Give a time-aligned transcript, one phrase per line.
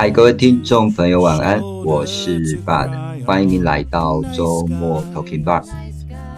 [0.00, 2.88] 嗨，各位听众朋友，晚安，我是 Bud，
[3.24, 5.64] 欢迎您来到周末 Talking Bar。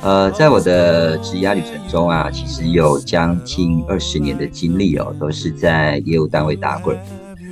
[0.00, 6.96] 呃，在我的职业旅程中啊，其实有将近二十年的经历哦，都是在业务单位打滚。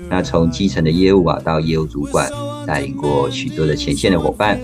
[0.08, 2.26] 那从基层的业务啊，到业务主管，
[2.66, 4.58] 带领过许多的前线的伙伴，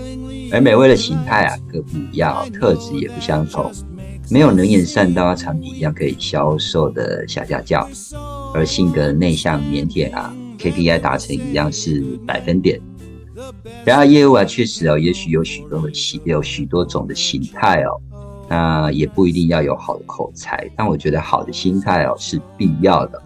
[0.51, 3.71] 而每位的形态啊各不一样，特质也不相同。
[4.31, 7.87] 没有能言善道、产品一样可以销售的小家教，
[8.51, 10.33] 而性格内向腼腆啊
[10.71, 12.81] ，KPI 达成一样是百分点。
[13.83, 18.01] 然而业务啊，确实哦，也许有许多的形，有许多种的形态哦，
[18.49, 23.21] 那也不一定要有好的口才，但我觉得好的心态哦是必要的。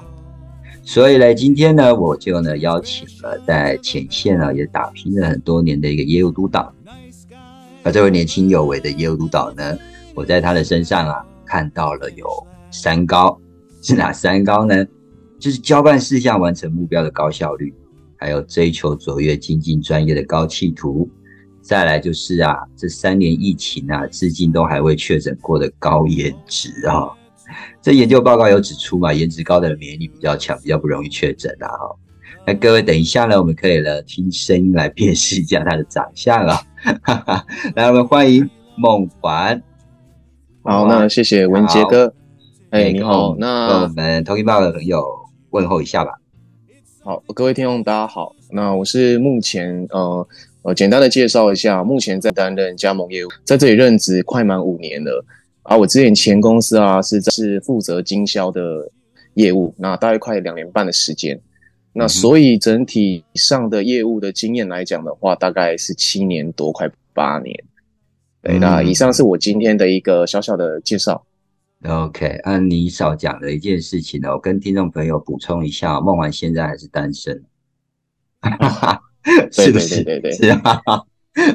[0.84, 6.74] 所以呢，今天呢，我就呢邀请了在前线啊也打拼了很多年的一个业务督导，
[7.84, 9.78] 而这位年轻有为的业务督导呢，
[10.16, 12.26] 我在他的身上啊看到了有
[12.72, 13.40] 三高，
[13.84, 14.86] 是哪三高呢？
[15.40, 17.74] 就是交办事项、完成目标的高效率，
[18.18, 21.10] 还有追求卓越、精进专业的高企图，
[21.62, 27.10] 再来就是啊，这三年疫情啊，至今都还未确诊过的高颜值啊。
[27.82, 31.68] 这研究报告有指出嘛，颜值高的人免疫力比较强，比较不容易确诊啊。
[31.68, 31.96] 哈，
[32.46, 36.62] 那各位等一下呢，我们可以呢听声音来辨识一下他的长相啊。
[37.76, 39.64] 来，我们欢迎孟凡。
[40.64, 42.14] 好，那谢谢文杰哥。
[42.70, 45.04] 哎，你好，跟那我们同一报的朋友
[45.52, 46.12] 问候一下吧。
[47.02, 48.36] 好，各位听众大家好。
[48.52, 50.28] 那我是目前呃
[50.64, 55.26] 呃简单的介绍一下，目前在担任加盟业务，在这里任职快满五年了。
[55.64, 58.92] 啊，我之前前公司啊是是负责经销的
[59.36, 61.40] 业务，那大概快两年半的时间。
[61.94, 67.64] 那所以整体上的业务的经验来讲的话，大概是七年多，快八年。
[68.42, 71.24] 对，那以上是我今天的一个小小的介绍。
[71.86, 77.42] OK，按你少讲了一件事情呢，我跟听众朋友补充一下，梦环现在还是单身，
[79.52, 80.04] 是不是？
[80.04, 80.82] 对对对对是啊。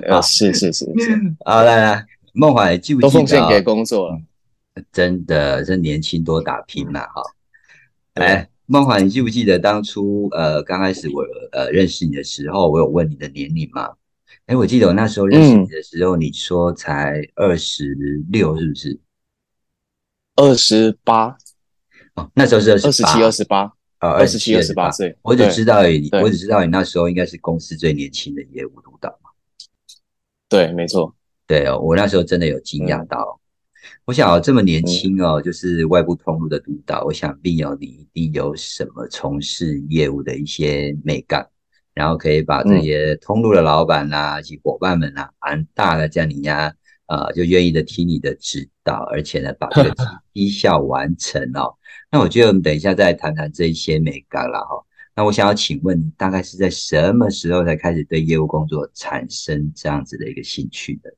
[0.09, 4.19] 呃，是是是是， 好，来来，梦环记不记得、奉献给工作了。
[4.91, 7.23] 真的，这年轻多打拼嘛，哈。
[8.15, 13.91] 来，梦环，你记不记得当初呃刚开始我呃认识你的时候，我有问你的年龄吗？
[14.47, 17.95] 哎，我记得我那时候认识你的时候，你说才二十
[18.31, 18.99] 六，是不是？
[20.37, 21.37] 二十八、
[22.15, 25.17] 哦，那时候是二二十七、二十八、呃二十七、二十八岁。
[25.23, 29.31] 我只知道你，我只知道你那时候应该是公司最年轻的业务督导嘛。
[30.49, 31.15] 对，没错。
[31.47, 33.41] 对哦，我那时候真的有惊讶到。
[34.07, 41.47] 我想哦，这么年轻哦，就是外部通路的督导，我想必有你一定有什么从事业务的一些美感，
[41.93, 46.75] 然后可以把这些通路的老板呐、以及伙伴们啊，蛮大的这样你呀，
[47.15, 49.95] 呃，就愿意的听你的指导，而且呢，把这个
[50.35, 51.73] 绩效完成哦。
[52.11, 54.85] 那我觉得我们等一下再谈谈这一些美感了哈。
[55.15, 61.15] 那我想要请问你，大概是在什么时候才开始对业务工作产生这样子的一个兴趣的？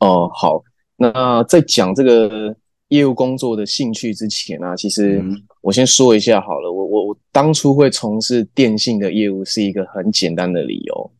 [0.00, 0.62] 哦，好。
[0.96, 2.56] 那在讲这个
[2.88, 6.72] 业务工作的兴趣之前啊，其实嗯我先说一下好了。
[6.72, 11.12] 我我我当初会从事电信的业务是一个很简单的理由。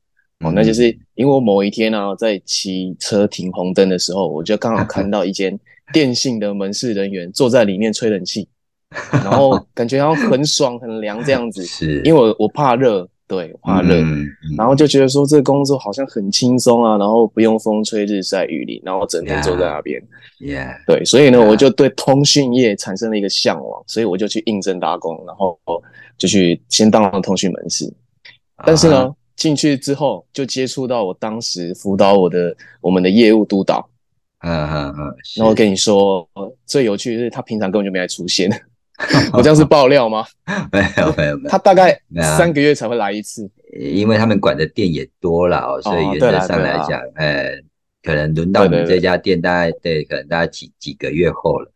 [0.45, 5.59] 哦，那就是因为我某一天呢、在骑车停红灯的时候，我就刚好看到一间
[5.93, 8.49] 电信的门市人员坐在里面吹冷气，
[9.11, 11.65] 然后感觉好像很爽很凉这样子。
[11.67, 14.27] 是因为我我怕热，对，我怕热，嗯
[14.57, 20.01] 然后就觉得说这个工作好像很轻松啊，然后不用风吹日晒雨淋，然后整天坐在那边。
[20.39, 25.59] ，Yeah，对，所以呢.我就对通讯业产生了一个向往，所以我就去应征打工，然后
[26.17, 27.93] 就去先当了通讯门市。
[28.65, 33.89] 但是呢，进去之后就接触到我当时辅导我的我们的业务督导，
[34.41, 35.41] 嗯嗯嗯，是。
[35.41, 38.51] 然后跟你说，呃最有趣的是他平常根本就没来出现，
[39.33, 40.27] 我这样是爆料吗？
[40.73, 43.49] 没有没有没有，他大概三个月才会来一次。
[43.79, 47.61] 因为他们管的店也多了哦，所以原则上来讲，呃，
[48.03, 51.71] 可能轮到你这家店，大概对，可能大概几几个月后了，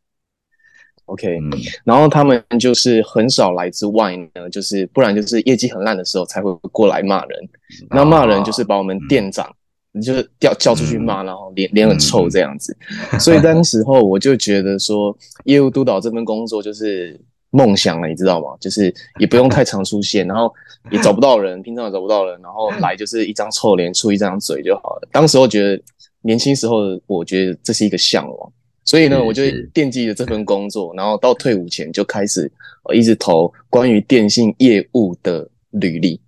[1.06, 1.50] OK，嗯
[1.84, 7.48] 然后他们就是很少来之外呢，就是不然就是业绩很烂的时候才会过来骂人。
[7.90, 9.54] 那骂人就是把我们店长
[10.02, 12.74] 就是叫叫出去骂，然后脸脸很臭这样子。
[13.20, 15.14] 所以当时候我就觉得说，
[15.44, 17.20] 业务督导这份工作就是
[17.50, 18.56] 梦想了，你知道吗？
[18.58, 20.50] 就是也不用太常出现， 然后
[20.90, 25.08] 也找不到人，平常也找不到人，然后来就是一张臭脸，出一张嘴就好了。
[25.12, 25.82] 当时候觉得
[26.22, 28.52] 年轻时候，我觉得这是一个向往。
[28.84, 29.42] 所以呢，我就
[29.72, 32.50] 惦记着这份工作，然后到退伍前就开始
[32.84, 36.20] 呃一直投关于电信业务的履历。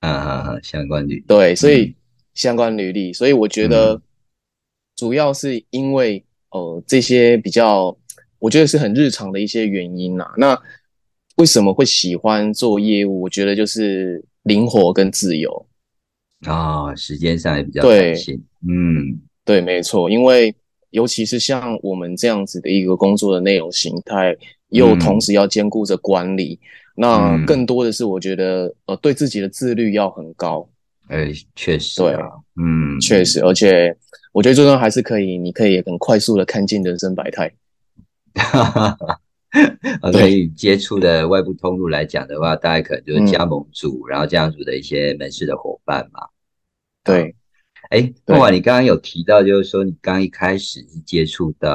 [0.00, 1.92] 嗯嗯嗯，相关履，对，所以
[2.34, 4.00] 相关履历，所以我觉得
[4.94, 7.96] 主要是因为呃这些比较，
[8.38, 10.24] 我觉得是很日常的一些原因呐。
[10.36, 10.56] 那
[11.36, 13.22] 为什么会喜欢做业务？
[13.22, 15.66] 我觉得就是灵活跟自由
[16.46, 18.40] 啊，时间上也比较弹性。
[18.68, 20.54] 嗯，对，没错，因为
[20.90, 24.36] 尤其是像我们这样子的一个工作的内容形态，
[24.68, 26.58] 又同时要兼顾着管理，
[26.94, 30.68] 那更多的是我觉得呃对自己的自律要很高。
[31.08, 32.28] 哎，确实，对啊，
[32.60, 33.96] 嗯，确实，而且
[34.32, 37.50] 我觉得最重要还是可以，你可以很快速的看尽人生百态。
[38.34, 38.98] 哈哈
[40.12, 46.28] 可以接触的外部通路来讲的话，大概可能就是加盟主，然后加盟主的一些门市的伙伴嘛。
[47.02, 47.34] 对，
[47.90, 51.70] 哎，孟晚，你刚刚有提到，就是说你刚一开始是接触到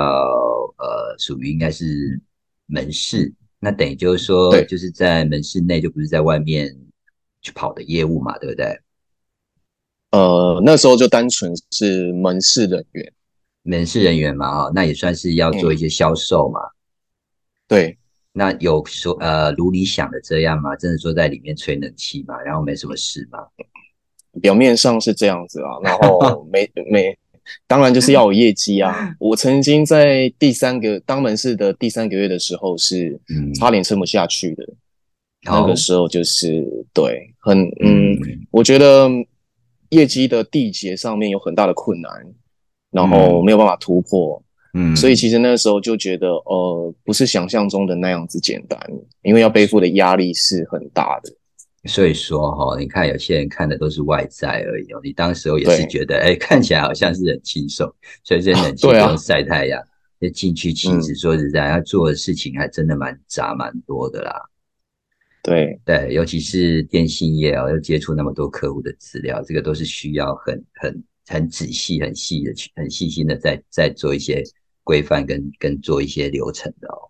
[0.77, 2.21] 呃，属于应该是
[2.68, 6.71] 门市，那等于就是说，就是在门市内，就不是在外面
[7.42, 8.80] 去跑的业务嘛，对不对？
[10.12, 13.13] 呃，那时候就单纯是门市人员，
[13.63, 16.59] 门市人员嘛，哈，那也算是要做一些销售嘛。
[17.68, 17.98] 对，
[18.31, 20.75] 那有说呃，如你想的这样吗？
[20.75, 23.39] 真的说在里面吹冷气嘛，然后没什么事吗？
[24.41, 27.18] 表面上是这样子啊，然后 没没，
[27.68, 29.13] 当然就是要有业绩啊。
[29.19, 33.19] 我曾经在第三个当门市的第三个月的时候，是
[33.56, 34.68] 差点撑不下去的。
[35.45, 38.18] 那个时候就是对，很嗯，
[38.50, 39.09] 我觉得
[39.89, 42.09] 业绩的缔结上面有很大的困难，
[42.91, 44.41] 然后没有办法突破。
[44.74, 48.80] 嗯，所以其实那个时候就觉得，呃，不是想象中的那样子简单，
[49.21, 51.31] 因为要背负的压力是很大的。
[51.85, 57.94] 所以说哈，你看有些人看的都是外在而已哦，你当时候也是觉得，哎，看起来好像是很轻松，
[58.24, 59.81] 所以这冷气不用晒太阳，
[60.19, 64.33] 那进去其实说实在，要做的事情还真的蛮杂蛮多的啦。
[65.44, 74.44] 对对，尤其是电信业哦，要接触那么多客户的资料，这个都是需要很很很仔细、很细的去、很细心的在在做一些。
[74.85, 77.07] 规范跟跟做一些流程的哦，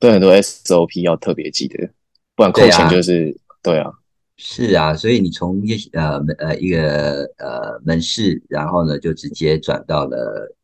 [0.00, 1.86] 对很多 SOP 要特别记得，
[2.34, 3.38] 不然扣钱就是
[3.68, 3.92] 对啊，
[4.36, 10.56] 是啊，所以你从一呃门呃一个呃门市，然后呢就直接转到了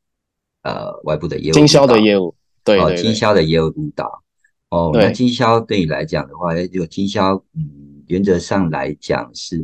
[0.63, 2.35] 呃外部的业务，经销的业务，
[2.65, 4.23] 对哦，经销的业务督导。
[4.71, 9.57] 哦，那经销对你来讲的话，这个经销嗯原则上来讲是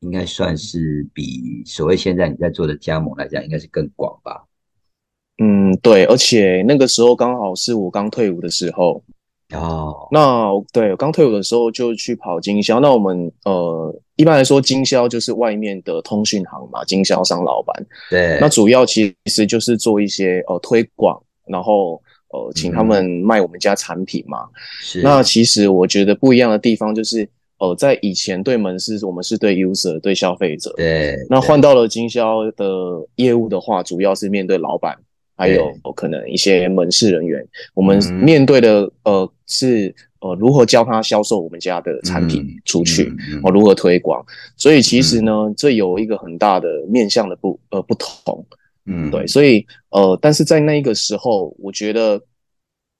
[0.00, 4.44] 应该算是比所谓现在你在做的加盟来讲，应该是更广吧。
[5.42, 9.02] 嗯，对，而且那个时候刚好是我刚退伍的时候
[9.52, 10.08] 哦。
[10.10, 12.80] 那对，刚退伍的时候就去跑经销。
[12.80, 17.86] 那我们呃，一般来说，经销就是外面的通讯行嘛，经销商老板。
[18.10, 18.38] 对。
[18.40, 24.48] 那主要其实就是做一些呃推广，然后呃请他们卖我们家产品嘛。
[24.80, 25.02] 是。
[25.02, 30.72] 那其实我觉得不一样的地方就是，呃，在以前对门市，我们是对 user 对消费者。
[30.76, 31.16] 对。
[31.28, 32.66] 那换到了经销的
[33.16, 34.96] 业务的话，主要是面对老板。
[35.40, 37.42] 还有可能一些门市人员，
[37.72, 43.10] 我们面对的呃是呃如何教他销售我们家的产品出去，
[43.42, 44.22] 哦如何推广，
[44.54, 48.44] 所以其实呢这有一个很大的面向的不呃不同，
[48.84, 49.10] 嗯。
[49.10, 52.20] 对，所以呃但是在那个时候，我觉得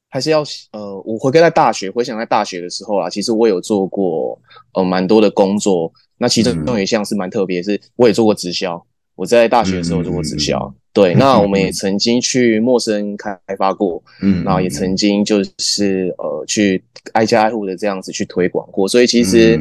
[0.09, 0.43] 还是要
[0.73, 4.41] 呃我回归在大学，回想在大学的时候啊，其实我有做过
[4.73, 8.83] 呃蛮多的工作，那其中有一项是蛮特别，是我也做过直销，
[9.15, 10.75] 我在大学的时候做过直销。
[10.93, 16.83] 对，那我们也曾经去陌生开发过，嗯，然后也曾经就是呃去
[17.13, 19.59] 挨家挨户的这样子去推广过，所以其实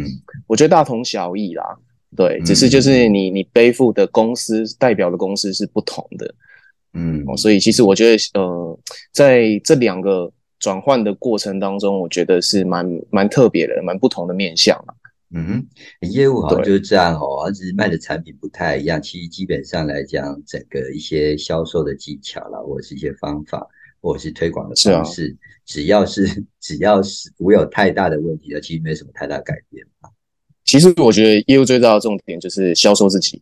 [0.48, 1.64] 我觉得大同小异啦，
[2.16, 6.34] 对，只是就是你你背负的公司代表的公司是不同的，
[6.94, 8.80] 嗯，所以其实我觉得呃
[9.12, 14.94] 在这两个转换的过程当中，我觉得是蛮蛮特别的，蛮不同的面向啊。
[15.32, 19.00] 嗯哼，业务好像就是这样哦，只是卖的产品不太一样。
[19.00, 23.68] 其实基本上来讲，整个一些销售的技巧啦，或者是一些方法，
[24.02, 26.28] 或者是推广的方式，只要是
[26.60, 29.86] 只要是不有太大的问题的，其实没什么太大改变
[30.66, 33.40] 其实我觉得业务最大的重点就是销售自己，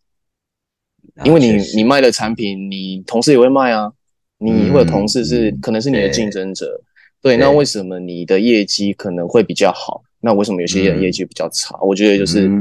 [1.23, 3.91] 因为你你卖的产品，你同事也会卖啊，
[4.39, 6.81] 你或者同事是可能是你的竞争者，
[7.21, 10.03] 对，那为什么你的业绩可能会比较好？
[10.27, 11.79] 那为什么有些人业绩比较差？
[11.79, 12.51] 我觉得就是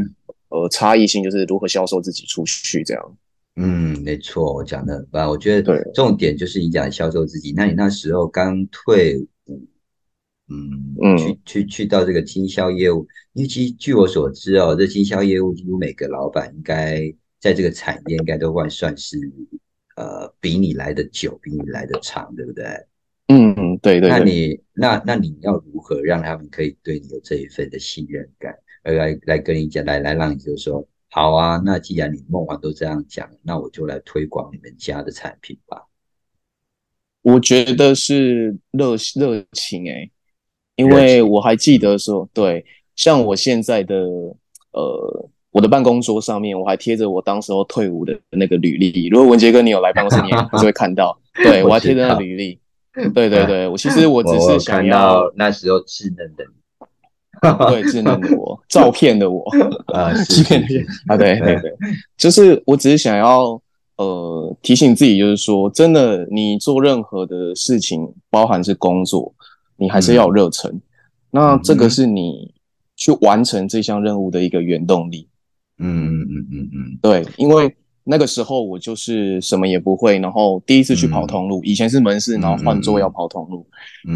[0.50, 3.16] 呃差异性，就是如何销售自己出去这样。
[3.56, 5.28] 嗯，没错，我讲的很棒。
[5.28, 7.52] 我觉得重点就是你讲销售自己。
[7.56, 9.66] 那你那时候刚退伍，
[10.48, 19.18] 嗯，去去去到这个经销业务，因为其实据我所知哦，这经销业务几乎每个老板应该在这个产业应该都会算是
[19.96, 22.64] 呃比你来的久，比你来的长，对不对？
[23.28, 24.08] 嗯，对对。
[24.08, 28.54] 那你那那你要如何让他们可以对你有这一份的信任感，
[28.84, 31.60] 而来来跟你讲，来来让你就说好啊？
[31.64, 35.82] 那既然你梦王都这样讲，那我就来推广你们家的产品吧。
[37.22, 40.08] 我觉得是热热情哎，
[40.76, 42.64] 因为我还记得说，对，
[42.94, 43.96] 像我现在的
[44.70, 49.08] 呃，我的办公桌上面我还贴着我当时候退伍的那个履历。
[49.08, 52.60] 如果文杰哥你有来办公室，你还是会看到， 对我还贴着那履历。
[53.14, 56.50] 对对对，我其实我只是想要那时候稚嫩的你。
[57.68, 59.44] 对，稚嫩的我， 照片的我，
[59.92, 60.66] 啊， 欺骗的
[61.06, 61.76] 啊，对对对，
[62.16, 63.60] 就是我只是想要
[63.96, 69.34] 呃提醒自己，就是说，真的，你做任何的事情，包含是工作，
[69.76, 70.80] 你还是要有热忱，
[71.30, 72.54] 那这个是你
[72.96, 75.28] 去完成这项任务的一个原动力。
[75.78, 77.76] 嗯嗯嗯嗯嗯，对，因为。
[78.08, 83.66] 那个时候我就是什么也不会，然后第一次去跑通路，以前是门市，然后换做要跑通路，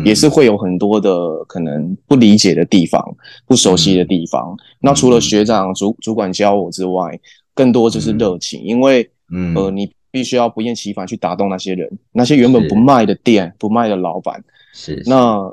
[0.05, 3.05] 也是会有很多的可能不理解的地方、
[3.47, 4.57] 不熟悉的地方。
[4.79, 7.19] 那除了学长、主主管教我之外，
[7.53, 9.11] 更多就是热情，因为
[9.57, 14.41] 呃，你必须要不厌其烦去打动那些人，那些原本不卖的店、不卖的老板。
[14.73, 15.53] 是，那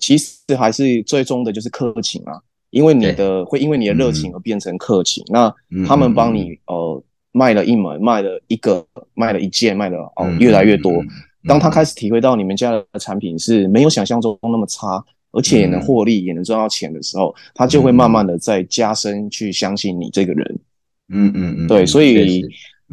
[0.00, 2.40] 其实还是最终的就是客情啊，
[2.70, 5.54] 因为你的会因为你的热情而变成客情，那
[5.86, 7.00] 他们帮你呃。
[7.32, 11.02] 卖了一门，卖了一个，卖了一件，卖了哦越来越多。
[11.48, 20.60] 当他开始体会到你们家的产品是没有想象中那么差，而且也能获利，也能赚到钱的时候，他就会慢慢的在加深去相信你这个人。
[21.08, 22.46] 嗯嗯嗯，对，所以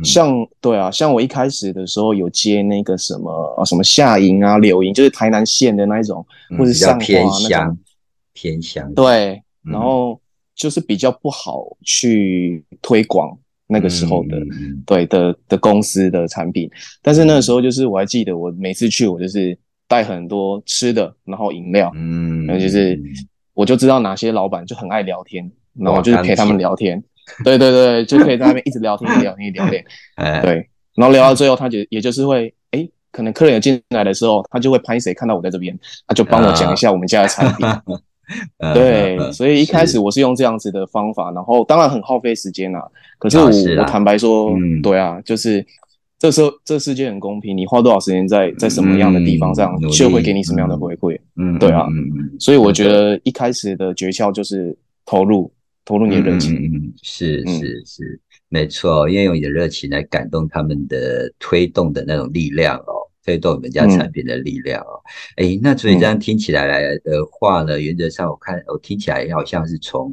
[0.03, 6.25] 像对啊，像我一开始的时候有接那个什么啊什么夏银啊柳银，就是台南县的那一种，
[6.57, 7.77] 或者上偏乡
[8.33, 8.93] 偏乡。
[8.95, 10.19] 对，然后
[10.55, 13.37] 就是比较不好去推广。
[13.71, 14.39] 那个时候的
[14.83, 16.67] 对的的公司的产品，
[17.03, 19.55] 但是那个时候就是我还记得，我每次去我就是
[19.87, 22.99] 带很多吃的，然后饮料，嗯，然后就是
[23.53, 26.99] 我就知道哪些老板就很爱聊天，然后就是陪他们聊天，
[27.43, 29.85] 对对对，就可以在那边一直聊天，聊天，聊天，
[30.41, 37.67] 对，然后聊到最后，他就也就是会，哎，可能客人有进来的时候，他就会拍谁看到我在这边，他就帮我讲一下我们家的产品。
[38.73, 42.81] 对，所以一开始我是用这样子的方法，然后当然很耗费时间啊。
[43.17, 44.51] 可是我我坦白说，
[44.83, 45.65] 对啊，就是
[46.17, 51.19] 这时候这世界很公平，你花多少时间在在什么样的地方上，就会给你什么样的回馈。
[51.37, 51.87] 嗯，对啊，
[52.39, 55.51] 所以我觉得一开始的诀窍就是投入，
[55.83, 56.55] 投入你的热情。
[56.55, 63.08] 嗯，是是是，没错，因为用你的热情来感动他们的推动的那种力量哦。
[63.25, 65.01] 推动你们家产品的力量哦，
[65.35, 70.11] 哎，那所以这样听起来来的话呢，原则上我看我听起来好像是从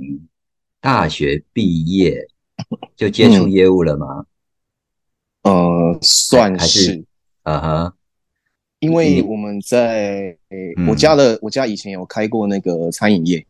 [0.81, 2.27] 大学毕业
[2.97, 4.27] 就接触业务了吗？
[5.43, 7.05] 呃，算是，
[7.43, 7.95] 啊哈，
[8.81, 10.37] 因为我们在
[10.89, 13.47] 我家的我家以前有开过那个餐饮业，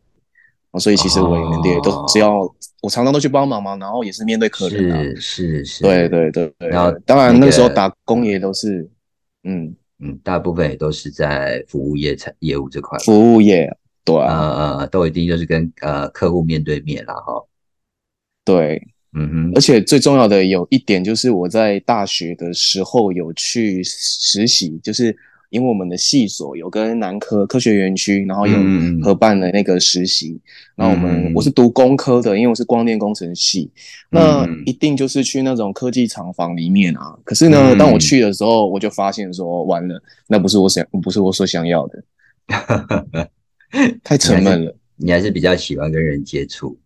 [0.79, 2.39] 所以其实我们也都只要
[2.81, 8.87] 我常常都去帮忙嘛，然后也是面对客人啊，是是是，对对对对，然后当然那个时候打工也都是。
[9.47, 12.99] 嗯嗯，大部分也都是在服务业产业务这块。
[12.99, 13.67] 服务业，
[14.03, 17.45] 对啊，呃呃，都一定就是跟呃客户面对面了哈。
[18.45, 18.81] 对，
[19.13, 25.17] 嗯哼，而且最重要的有一点就是我在大学的时候有去实习，就是。
[25.49, 28.57] 因为我们的系所有跟南科科学园区，然后有
[29.01, 30.39] 合办的那个实习，
[30.75, 33.71] 然后我们我是读工科的，因为我是光电工程系，
[34.09, 37.17] 那一定就是去那种科技厂房里面啊。
[37.23, 42.03] 可是呢，当我去的时候，我就发现说，完了，那不是我想，不是我所想要的，
[44.03, 44.75] 太沉闷了。
[44.97, 46.77] 你还是比较喜欢跟人接触。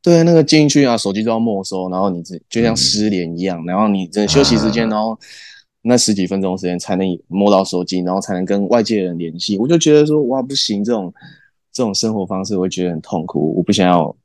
[0.00, 5.18] 对，那个进去啊，手机都要没收，然后你这就像失联一样，然后你这休息时间，然后。
[5.86, 9.58] 那十几分钟时间才能摸到手机，然后才能跟外界人联系。
[9.58, 11.12] 我就觉得说，哇，不行，这种
[11.70, 13.54] 这种生活方式，我会觉得很痛苦。
[13.54, 14.16] 我不想要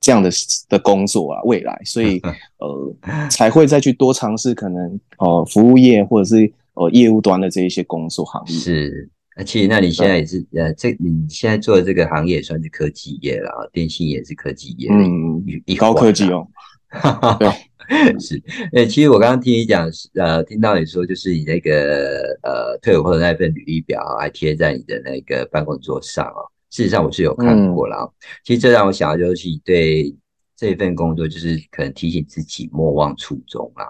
[0.00, 0.30] 这样的
[0.66, 2.22] 的工作啊，未来，所以
[2.58, 8.54] 呃，才会再去多尝试可能哦，服务业或者是呃业务端的这一些工作行业。
[8.54, 15.44] 是，而且那你现在也是呃，这你现在做的这个行业也算是科技业了啊，电信也是科技业，嗯，
[15.76, 16.48] 高科技哦，
[17.38, 17.48] 对。
[18.20, 26.50] 是，诶，其实我刚刚听你讲，呃，听到你说，就是你那个呃退伍后的那份履历表还贴在你的那个办公桌上哦。
[26.70, 28.12] 事实上我是有看过了，
[28.44, 30.14] 其实这让我想到就是你对
[30.56, 33.86] 这份工作，就是可能提醒自己莫忘初衷啊。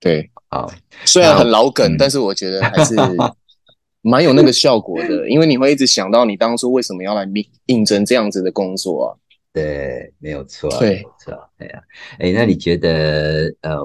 [0.00, 0.70] 对，好，
[1.04, 2.94] 虽然很老梗，但是我觉得还是
[4.00, 9.08] 蛮有那个效果的，因为你会一直想到你当初为什么要来应应征这样子的工作啊。
[9.54, 11.82] 对，没有错，对，没错，对呀，
[12.18, 13.80] 哎，那你觉得，呃，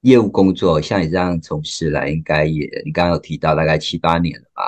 [0.00, 4.64] 业务工作像你这样从事来，应该也，你刚刚有提到大概七八年了吧？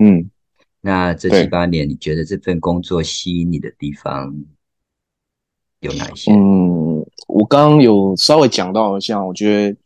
[0.00, 0.30] 嗯，
[0.80, 4.34] 那这七八年，你觉得这份工作吸引你的地方
[5.80, 6.32] 有哪些？
[6.32, 9.76] 嗯，我刚刚有稍微讲到，一下我觉得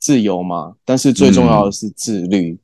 [0.00, 2.58] 自由嘛，但是最重要的是自律。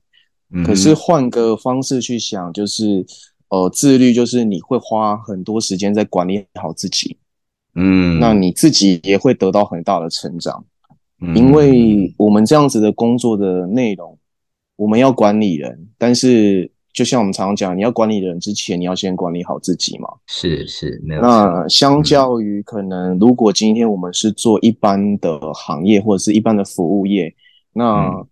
[0.51, 3.05] 嗯可是换个方式去想，就是
[3.55, 7.17] 呃，自律就是你会花很多时间在管理好自己，
[7.77, 10.65] 嗯，那你自己也会得到很大的成长。
[11.21, 14.19] 嗯因为我们这样子的工作的内容，
[14.77, 20.09] 我们要管理人，但是就像我们常常讲，你要管理人之前，你要先管理好自己嘛。
[20.27, 27.33] 是是没有，那相较于可能，如果今天我们是做一般的行业或者是一般的服务业，
[27.73, 28.27] 那、嗯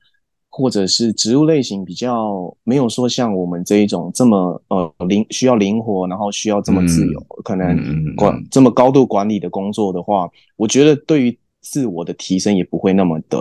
[0.55, 13.39] 或者是职务类型比较没有说像我们这一种这么呃灵需要灵活，然后需要这么自由，可能管这么高度管理的工作的话，我觉得对于自我的提升也不会那么的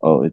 [0.00, 0.28] 呃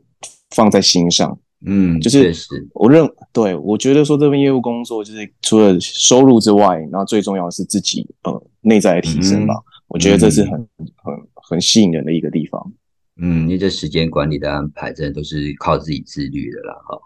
[0.49, 1.37] 放在心上。
[1.63, 2.33] 嗯，就是
[2.73, 9.53] 我认对我觉得说这份业务工作就是除了收入之外，然后最重要的是自己呃内在的提升吧。
[9.87, 10.51] 我觉得这是很
[10.95, 12.71] 很很吸引人的一个地方。
[13.19, 16.99] 嗯，因为这时间管理的安排真的都是靠自己自律的啦，哈。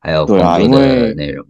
[0.00, 1.46] 还有工作的内容，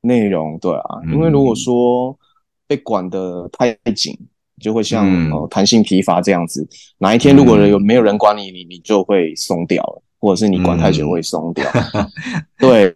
[0.00, 2.18] 内容对啊，嗯因为如果说
[2.66, 4.18] 被管得太紧，
[4.60, 6.66] 就会像、嗯呃弹性疲乏这样子。
[6.98, 11.64] 哪一天如果有没有人管理，你你就会松掉了，或者是你管太久嗯会松掉。
[12.58, 12.92] 对，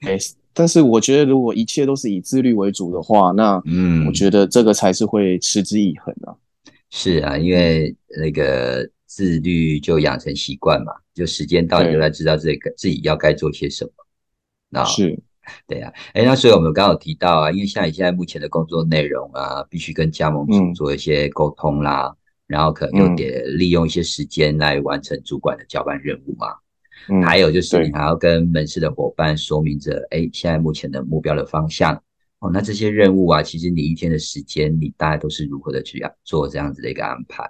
[0.53, 6.35] 但是我觉得如果一切都是以自律为主的话，那嗯，我觉得这个才是会持之以恒啊。
[6.91, 13.91] 是啊，因为那个自律就养成习惯嘛，就时间到你对就来知道自己该自己要该做些什么。
[14.71, 15.23] 那是，
[15.69, 22.17] 对呀、哎，那所以我们刚刚有提到啊，因为像你现在目前的工作内容啊，必须跟加盟主嗯做一些沟通啦，
[22.47, 26.47] 然后可能又嗯得利用一些时间来完成主管的交办任务嘛。
[27.11, 32.03] 嗯，还有就是你还要跟门市的伙伴说明着，哎，现在目前的目标的方向。
[32.39, 37.45] 哦，那这些任务啊，其实你一天的时间，你大概都是如何的去做这样子的一个安排？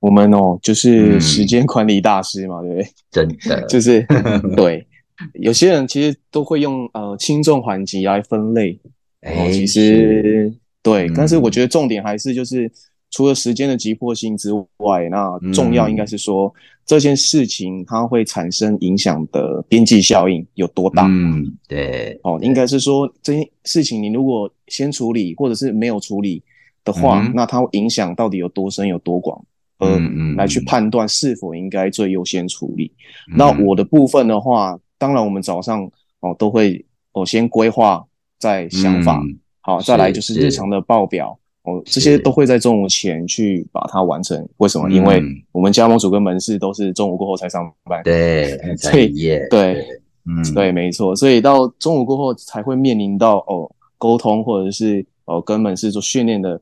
[0.00, 1.20] 我们哦，就是嗯。
[1.20, 2.88] 时间管理大师嘛，对不对？
[3.10, 4.06] 真的， 就是
[4.56, 4.86] 对，
[5.34, 8.78] 有些人其实都会用呃轻重缓急来分类。
[9.22, 9.82] 哦，哎，其是。
[9.82, 11.14] 实对，嗯。
[11.16, 12.70] 但是我觉得重点还是就是
[13.10, 16.52] 除了时间的急迫性之外，那重要应该是说、
[16.86, 21.06] 这件事情它会产生影响的边际效应有多大。
[21.08, 26.40] 嗯，对，哦，应该是说这件事情你如果先处理或者是没有处理
[26.84, 29.42] 的话，嗯那它影响到底有多深有多广，
[29.78, 32.92] 呃，嗯嗯来去嗯判断是否应该最优先处理。
[33.30, 35.84] 嗯那我的部分的话，当然我们早上
[36.20, 38.04] 哦都会哦先规划
[38.38, 41.38] 再想法，嗯好，再来就是是日常的报表。
[41.64, 44.48] 哦，这些都会在中午前去把它完成。
[44.56, 44.90] 为什么？
[44.90, 48.02] 因为嗯我们加盟组跟门市都是中午过后才上班。
[48.02, 49.08] 对，所以
[49.50, 49.84] 对，
[50.24, 56.58] 嗯，对，没错，所以到中午过后才会面临到哦沟通或者是哦跟门市做训练的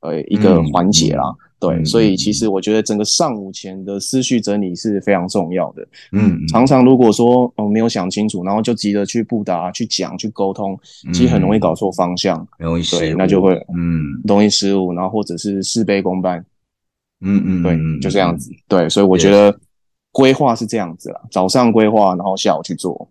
[0.00, 1.24] 呃一个嗯环节啦。
[1.60, 5.82] 对，嗯所以其实我觉得整个上午前的思绪整理是非常重要的。
[6.12, 10.78] 嗯，嗯常常如果说哦没有想清楚，然后就急着去布达、去讲、去沟通，
[11.12, 14.02] 其实很容易搞错方向，对，容易失误那就会嗯。
[14.26, 16.44] 容易失误，然后或者是事倍功半。
[17.22, 18.50] 嗯嗯，对，嗯就这样，子。
[18.66, 19.54] 对，所以我觉得
[20.10, 23.10] 规划是这样子啦，早上规划，然后下午去做。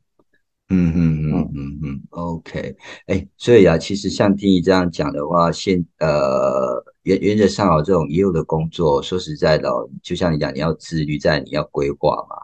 [0.72, 1.80] 嗯嗯嗯嗯。
[1.84, 2.76] 嗯，OK，
[3.08, 12.36] 哎，所以啊，其实像听你这样讲的话，现呃原原则上哦，这种业务的工作，说实在的哦，就像你讲，你要自律，在你要规划嘛，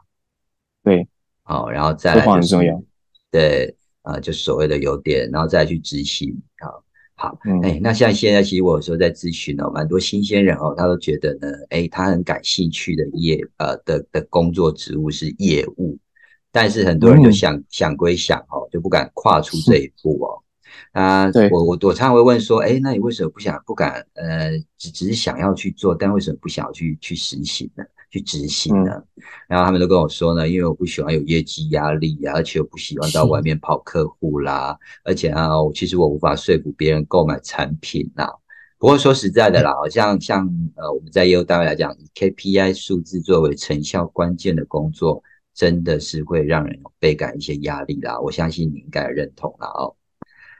[0.83, 1.07] 对，
[1.43, 2.83] 好，然后再规来就是划很重要。
[3.29, 6.65] 对，啊，就所谓的有点，然后再去执行，啊，
[7.13, 7.61] 好，嗯。
[7.61, 15.95] 哎，那像现在其实我有时候在咨询哦，蛮多新鲜人哦，他都觉得呢，哎，他很感兴趣的业呃的的工作职务是业务，
[16.51, 17.33] 但是很多人就嗯。
[17.33, 20.41] 想、想归想哦，就不敢跨出这一步哦。
[20.91, 27.83] 啊，对我我我常常会问说，哎，那你为什么不想不敢呃，只只是想要去做，但为什么不想要去去实行呢？
[28.11, 28.91] 去执行呢？
[29.47, 38.31] 然后他们都跟我说呢，因为我不喜欢有业绩压力啊，而且我不喜欢到外面跑客户啦，而且啊，其实我无法说服别人购买产品啦。
[38.77, 45.21] 不过说实在的啦，好像像呃我们在业务单位来讲，以 KPI 数字作为成效关键的工作，
[45.53, 48.19] 真的是会让人有倍感一些压力啦。
[48.21, 49.95] 我相信你应该认同啦哦。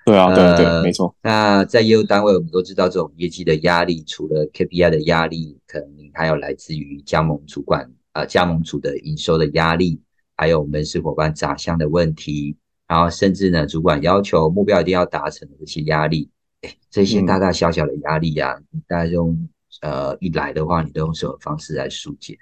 [0.06, 1.16] 对啊，对呃对，没错。
[1.24, 10.00] 那在业务单位，我们都知道这种业绩的压力，除了 KPI 的压力，可能还有来自于加盟主管啊、呃加盟组的营收的压力，
[10.38, 12.56] 还有门市伙伴杂项的问题，
[12.88, 16.30] 然后甚至呢，主管要求目标一定要达成的这些压力，
[16.62, 19.36] 哎，这些嗯大大小小的压力啊，你大家用
[19.82, 22.38] 呃一来的话，你都用什么方式来疏解？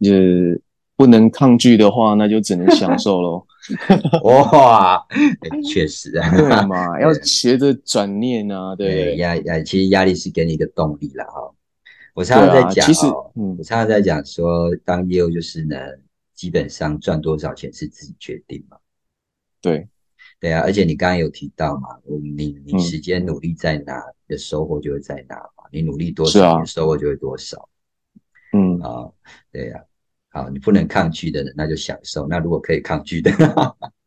[0.00, 0.60] 就是
[0.94, 3.46] 不能抗拒的话，那就只能享受喽。
[4.24, 9.16] 哇，哎确实啊，对嘛， 要学着转念啊，对？
[9.16, 11.54] 压压，其实压力是给你一个动力了哈。
[12.14, 15.76] 我常常在讲，其实，嗯，我常常在讲说，当业务就是呢，
[16.34, 18.76] 基本上赚多少钱是自己决定嘛。
[19.60, 19.86] 对，
[20.40, 21.88] 对啊，而且你刚刚有提到嘛，
[22.36, 25.64] 你你时间努力在哪，你的收获就会在哪嘛。
[25.70, 27.68] 你努力多少，你收获就会多少。
[28.52, 29.06] 嗯啊，
[29.52, 29.84] 对呀，
[30.38, 32.26] 好，你不能抗拒的人，那就享受。
[32.28, 33.30] 那如果可以抗拒的，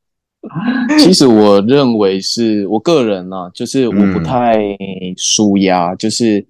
[0.98, 4.58] 其实我认为是我个人呢，就是我不太
[5.18, 6.46] 舒压，就是。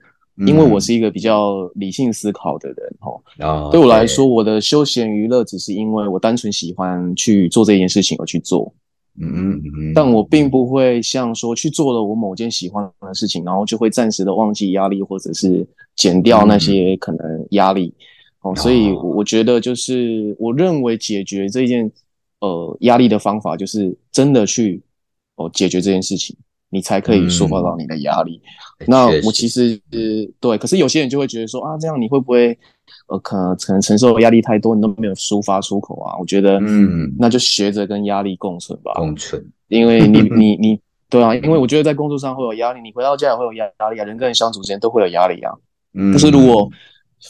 [0.47, 2.77] 因为我是一个比较理性思考的人，
[3.41, 8.73] 哦，对我来说，我的休闲娱乐只是因为我单纯喜欢去做这件事情而去做，
[9.19, 17.93] 嗯嗯嗯，但我并不会像说去做了我某件喜欢的事情，然后就会暂时的忘记压力，或者是减掉那些可能压力，
[18.41, 21.91] 哦，所以我觉得就是我认为解决这件
[22.39, 24.81] 呃压力的方法，就是真的去
[25.35, 26.35] 哦解决这件事情。
[26.73, 28.41] 你才可以抒发到你的压力。
[28.87, 29.77] 那我其实
[30.39, 32.57] 对，可是有些人就会觉得说啊，这样你会不会
[33.09, 36.15] 呃，可能可能承受压力太多，你都没有抒发出口啊？
[36.17, 38.93] 我觉得，嗯，那就学着跟压力共存吧。
[38.95, 45.51] 共存，因为你 你你，对啊，因为我觉得在工作上会有压力，你回到家也会有压压力啊，人跟人相处之间都会有压力啊。
[45.93, 46.69] 嗯，但是如果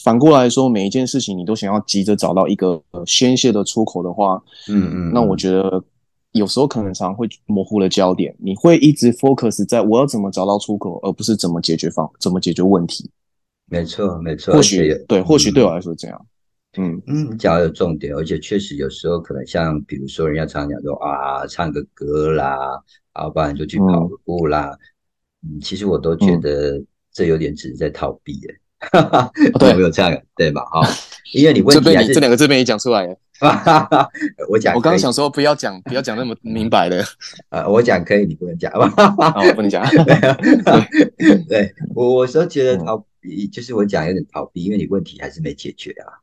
[0.04, 5.84] 反过来说，每一件事情你都想要急着找到一个宣泄的出口的话，嗯嗯，那我觉得。
[6.34, 13.12] 有时候可能常会模糊了焦点，你会一直 focus 在我要怎么找到出口，而不是怎么解决方怎么解决问题。
[13.65, 14.54] 没错，没错。
[14.54, 16.25] 或许对，或许对我来说这样。
[16.77, 24.71] 嗯嗯，讲的有重点，而且确实有时候可能像比如说人家常讲说啊，唱个歌啦，啊，不然就去跑个步啦。
[25.43, 28.47] 嗯，其实我都觉得这有点只是在逃避耶。
[28.47, 28.61] 哈哈，
[29.60, 30.62] 对，没有这样，对吧？
[30.65, 30.82] 哈，
[31.34, 33.15] 因为你问题还是这两个字被你讲出来了。
[34.50, 37.04] 我讲，我刚刚想说不要讲，不要讲那么明白的。
[37.50, 39.84] 呃， 我讲可以，你不能讲，我不能讲。
[41.50, 46.22] 对，我我说觉得逃避，就是我讲有点逃避，因为你问题还是没解决啊。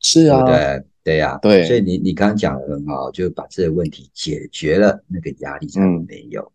[0.00, 1.64] 是啊，对对呀，对。
[1.64, 6.52] 所以你你刚刚讲的很好，就把这个问题解决了，那个压力才没有。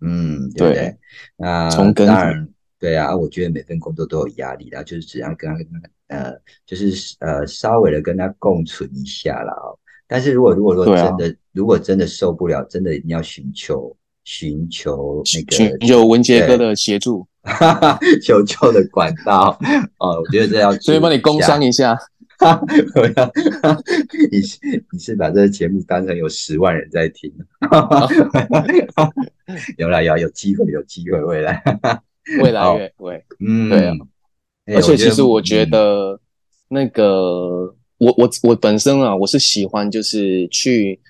[0.00, 0.96] 嗯，对不对？
[1.36, 2.08] 那从根。
[2.82, 5.56] 对啊，我觉得每份工作都有压力然后，就是只要跟他
[6.08, 6.34] 呃，
[6.66, 9.52] 就是呃，稍微的跟他共存一下啦。
[9.52, 9.78] 哦。
[10.08, 17.24] 但是如果如果说真的，如果真的受不了，真的一定要寻求寻求那个寻求文杰哥的协助，
[18.20, 19.56] 求救的管道
[19.98, 20.20] 哦。
[20.20, 21.96] 我觉得这要所以帮你工商一下。
[24.32, 24.58] 你是
[24.90, 27.32] 你是把这个节目当成有十万人在听？
[29.78, 31.62] 有了有有机会有机会未来。
[32.42, 33.94] 未来越会，嗯，对啊，
[34.76, 36.18] 而且其实我觉得
[36.68, 41.00] 那个我我我本身啊，我是喜欢就是去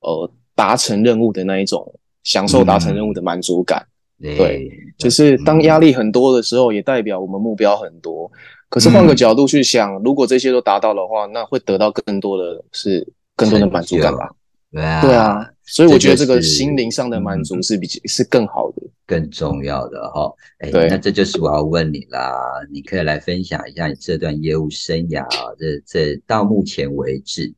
[0.00, 3.86] 呃达成任务的那一种，享受达成任务的满足感。
[4.20, 8.30] 对，就是当压力很多的时候，也代表我们目标很多。
[8.68, 13.06] 可是换个角度去想，如果这些都达到的话，那会得到更多的是
[13.36, 14.30] 更多的满足感吧？
[14.70, 15.46] 对啊。
[15.72, 20.30] 所以我觉得这个心灵上的满足是比是更好的、更重要的哈。
[20.58, 22.30] 哎，那这就是我要问你啦，
[22.70, 27.50] 你可以来分享一下你这段业务生涯啊，这这到目前为止，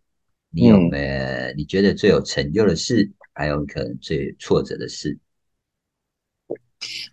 [0.53, 5.19] 你有没有你觉得最有成就的事，还有可能最挫折的事？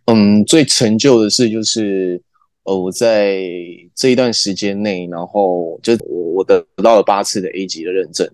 [0.05, 2.21] 嗯，最成就的事就是，
[2.61, 3.41] 呃，我在
[3.95, 8.31] 这一段时间内，然后就我我得到了八次的 A 级的认证。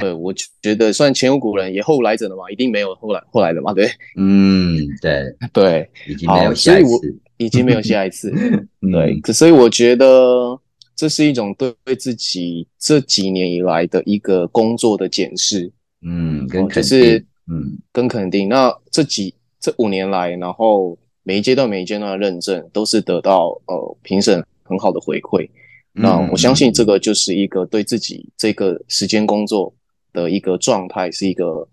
[0.00, 8.32] 对，我觉得算前无古人也后无来者了嘛，一定没有后来后来的嘛，对，嗯，对对，已经没有下一次，已经没有下一次，
[8.80, 10.58] 对，可所以我觉得
[10.96, 15.70] 这是一种对自己这几年以来的一个工作的检视，
[16.02, 18.48] 嗯，跟肯定，嗯，跟肯定。
[18.48, 25.48] 那这几这五年来，然后每一阶段每一阶段的认证都是得到呃评审很好的回馈，
[25.92, 29.72] 那我相信这个就是一个对自己这个时间工作。
[30.14, 31.68] 的一个状态是一个，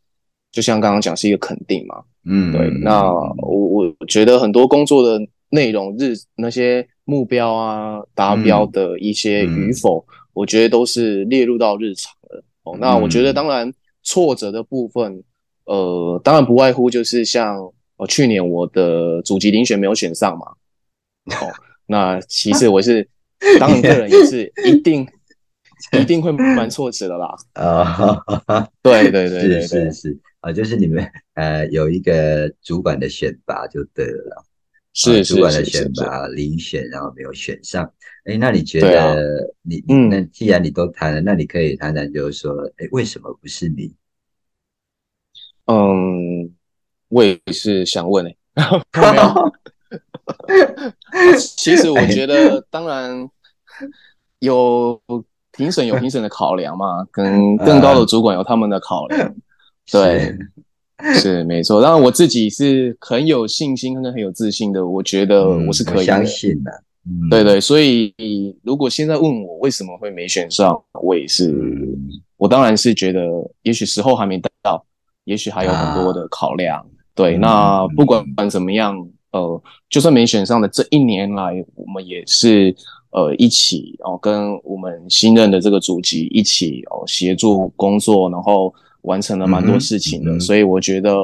[0.52, 2.70] 就像刚刚讲是一个肯定嘛，嗯，对。
[2.82, 3.06] 那
[3.38, 12.44] 我我觉得很多工作的内容日那些目标啊达标的一些与否，我觉得都是列入到日常的。
[12.64, 13.72] 哦，那我觉得当然
[14.04, 15.24] 挫折的部分，
[15.66, 17.58] 呃，当然不外乎就是像
[17.98, 20.46] 呃去年我的主级遴选没有选上嘛，
[21.40, 21.48] 哦，
[21.86, 23.08] 那其实我是
[23.60, 25.08] 当然个人也是一定。
[26.00, 27.36] 一定会蛮挫折的啦。
[27.54, 28.24] 啊，
[28.82, 30.20] 对对对对，是是是。
[30.40, 34.44] 啊，就是你们呃有一个主管的选拔就对了，
[34.94, 37.92] 是主管的选拔遴选，然后没有选上。
[38.24, 43.94] 哎，那你觉得你那既然你都谈了，那你可以谈谈，就是说，哎，为什么不是你？
[45.66, 46.52] 嗯，
[47.10, 48.36] 我也是想问哎，
[51.38, 53.30] 其实我觉得，当然
[54.40, 55.00] 有
[55.62, 59.36] 评审有 评审的考量嘛，跟更高的主管有他们的考量。
[59.92, 60.36] 对，
[61.14, 61.82] 是没错。
[61.82, 64.86] 当然我自己是很有信心，跟很有自信的。
[64.86, 66.72] 我觉得我是可以相信的。
[67.30, 68.14] 对对，所以
[68.64, 71.52] 如果现在问我为什么会没选上，我也是，
[72.38, 73.20] 我当然是觉得，
[73.64, 74.86] 也许时候还没到，
[75.26, 76.86] 也许还有很多的考量。
[77.16, 78.96] 对，那不管怎么样，
[79.32, 82.74] 呃，就算没选上的这一年来，我们也是
[83.12, 90.40] 呃一起哦，跟我们新任的这个主级一起哦协助工作，然后完成了蛮多事情的。
[90.40, 91.16] 所以我觉得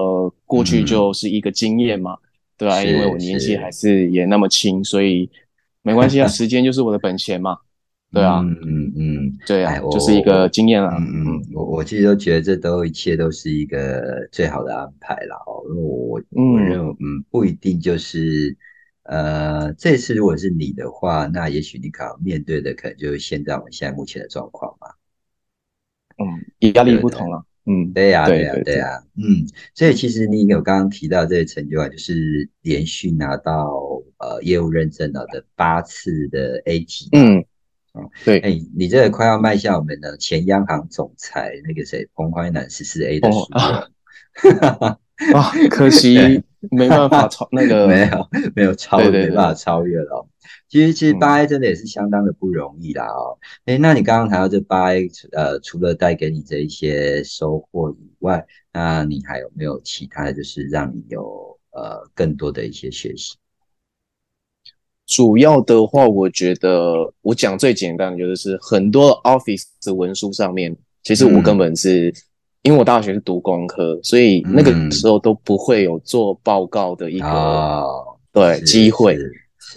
[0.46, 2.18] 过去就是一个经验嘛，
[2.58, 5.30] 对啊，因为我年纪还是也那么轻，所以。
[5.84, 7.56] 没关系啊， 时间就是我的本钱嘛，
[8.12, 18.54] 对啊，嗯嗯嗯，对啊，就是一个经验啊，嗯嗯，我我其实都觉得这都一切都是一个最好的安排了哦，因为我我认为嗯不一定就是
[19.08, 24.88] 呃这次如果是你的话，那也许你可能面对的可能就是现在我们现在目前的状况嘛，
[26.18, 27.46] 嗯，压力不同了。
[27.70, 33.70] 嗯，对呀，对呀，对呀，嗯，所以其实你有刚刚提到这个成就啊，就是连续拿到
[34.20, 37.44] 呃业务认证了的八次的 A 级，嗯，
[38.24, 43.60] 对，哎，你这个快要迈向我们的前央行总裁那个谁彭淮南十四 A 的时候，
[45.34, 50.28] 啊，可惜 没办法超那个， 没有没有超，没办法超越了。
[50.70, 53.38] 其实，其实八 A 真的也是相当的不容易啦哦。
[53.66, 63.36] 哎，那你刚刚谈到这八 A，呃，除了带给你这一些收获以外，那你还有没有其他的就是让你有呃更多的一些学习？
[65.06, 72.14] 主要的话，我觉得我讲最简单的就是很多 Office 的文书上面，其实我根本是
[72.64, 77.84] 因为我大学是读工科，所以那个时候都不会有做报告的一个
[78.34, 79.18] 对机会。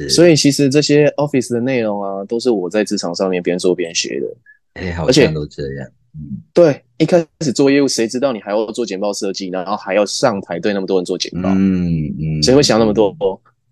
[0.08, 4.26] 所以其实这些 Office 的内容啊，都是我在职场上面边做边学的。
[4.74, 5.88] 哎，好像都这样。
[6.14, 11.50] 嗯，对，一开始做业务，谁知道你还要做简报设计，然后还要上台对那么多人做简报？
[11.50, 13.14] 嗯嗯，谁会想那么多？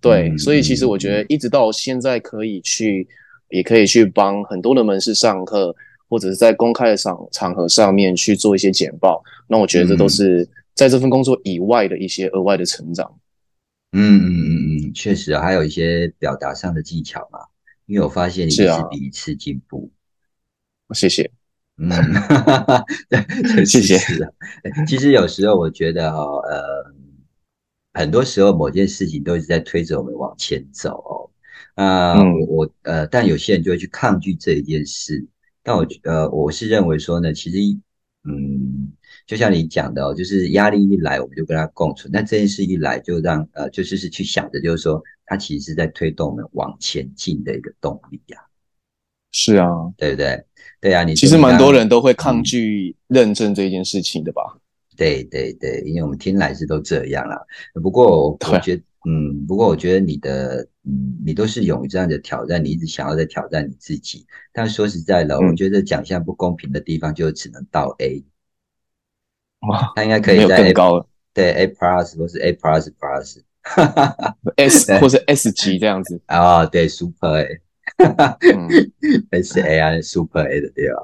[0.01, 3.07] 对，所以其实我觉得，一直到现在可以去，
[3.49, 5.75] 也可以去帮很多的门市上课，
[6.09, 9.23] 或者是在公开的场场合上面去做一些简报。
[9.47, 13.19] 那我觉得这都是在这份工作以外的一些额外的成长。
[13.93, 14.51] 嗯嗯嗯
[14.89, 17.39] 嗯，确实啊，还有一些表达上的技巧嘛。
[17.87, 19.91] 因为我发现你一次比一次进步。
[20.95, 21.31] 谢谢。
[21.79, 21.91] 嗯，
[23.65, 23.97] 谢谢。
[24.87, 26.93] 其实有时候我觉得哈，呃，
[27.95, 31.31] 很多时候某件事情都是在推着我们往前走哦。
[31.83, 35.27] 啊，我我呃，但有些人就会去抗拒这一件事。
[35.69, 37.59] 但我呃，我是认为说呢，其实
[38.25, 38.93] 嗯。
[39.27, 42.11] 就像你讲的哦，就是压力一来，我们就跟它共存。
[42.11, 48.39] 那这件事一来，就让呃，就是是去想着，就是说，它其实是在推动我们往前进的一个动力呀。
[49.31, 50.43] 是啊，对不对？
[50.81, 54.41] 对啊，你其实蛮多人都会抗拒认证这件事情的吧？
[54.97, 57.39] 对对对，因为我们听来是都这样啦。
[57.83, 64.27] 不过我觉得，嗯，不过我觉得你的，嗯，你都是勇于这样的挑战，你一直想要在挑战你自己。
[64.53, 68.25] 但说实在的，我觉得奖项不公平的地方，就只能到 A。
[69.69, 77.61] 哇，他应该可以在更高，对 A plus 或是 A plus plus， 哈哈，S 或是 S 级这样子啊，对 Super A，
[77.99, 78.39] 哈哈
[79.31, 80.97] ，S A 啊 Super A 的对啊，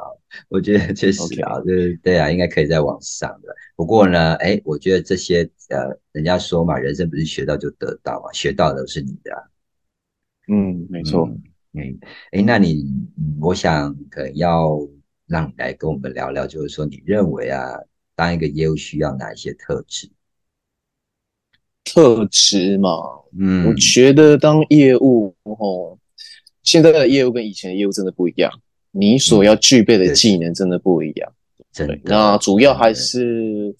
[0.48, 3.54] 我觉得确实啊，就是对啊，应该可以在往上的。
[3.76, 9.50] 不过呢，哎，我觉得这些呃，人家说嘛，人生不是学到就得到嘛，学到的是你的。
[10.48, 11.28] 嗯，没错。
[11.72, 11.98] 嗯，
[12.32, 12.84] 哎，那你，
[13.40, 14.78] 我想可能要
[15.26, 17.78] 让你来跟我们聊聊，就是说你认为啊。
[18.16, 20.08] 当一个业务需要哪一些特质？
[21.82, 22.90] 特质嘛，
[23.36, 25.98] 嗯，我觉得当业务哦，
[26.62, 28.52] 现在的业务跟以前的业务真的不一样，
[28.94, 31.32] 你所要具备的技能真的不一样。
[31.74, 33.74] 对，那主要还是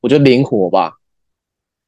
[0.00, 0.92] 我觉得灵活吧。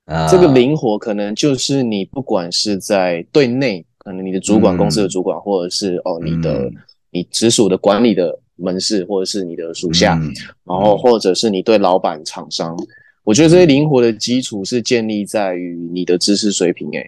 [0.07, 6.71] 啊，这个灵活可能就是你不管是在对内，可能你的主管公司的主管，或者是哦你的
[7.11, 8.41] 你直属的管理的。
[8.57, 10.17] 门市或者是你的属下，
[10.63, 12.79] 然后或者是你对老板、厂商，
[13.25, 16.89] 我觉得这些灵活的基础是建立在于你的知识水平。
[16.97, 17.03] 哎，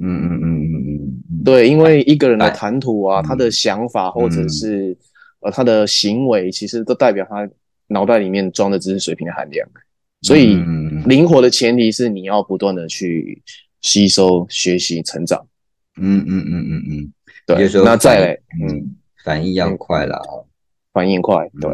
[0.00, 0.79] 嗯嗯嗯嗯嗯，
[1.44, 4.96] 对，因为一个人的谈吐啊，他的想法或者是
[5.40, 7.48] 呃他的行为，其实都代表他
[7.88, 9.66] 脑袋里面装的知识水平的含量。
[10.22, 10.54] 所以，
[11.06, 13.42] 灵活的前提是你要不断的去
[13.80, 15.46] 吸收、学习、成长。
[15.96, 17.12] 嗯嗯嗯嗯嗯，
[17.46, 17.68] 对。
[17.82, 20.44] 那再来，嗯，反应要快了啊。
[20.92, 21.70] 反应快，对，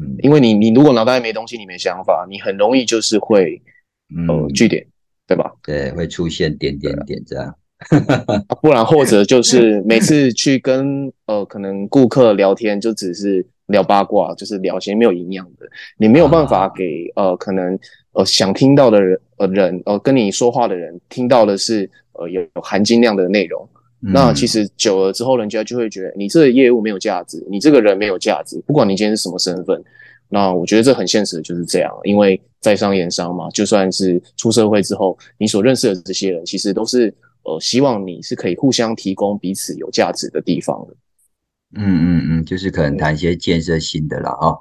[0.00, 3.62] 嗯，因为你你如果脑袋没东西，你没想法，你很容易就是会
[4.26, 4.84] 呃据点，
[5.26, 5.52] 对吧？
[5.62, 7.54] 对，会出现点点点这样。
[8.62, 15.66] 不然或者就是 每次去跟呃可能顾客聊天，就只是聊八卦，就是聊些没有营养的，
[15.96, 17.78] 你没有办法给呃可能
[18.12, 23.68] 呃想听到的人呃人呃跟你说话的人听到的是呃有有含金量的内容。
[24.04, 29.80] 那其实久了之后，人家就会觉得你这个业务没有价值，你这个人没有价值，不管你今天是什么身份。
[30.28, 37.14] 那我觉得这很现实就是这样，因为在商言商嘛，就算是出社会之后，你所认识的这些人，其实都是。
[37.44, 40.94] 呃，希望你是可以互相提供彼此有价值的地方的。
[41.74, 44.54] 嗯嗯嗯，就是可能谈一些建设性的了啊。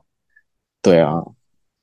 [0.82, 1.22] 对啊，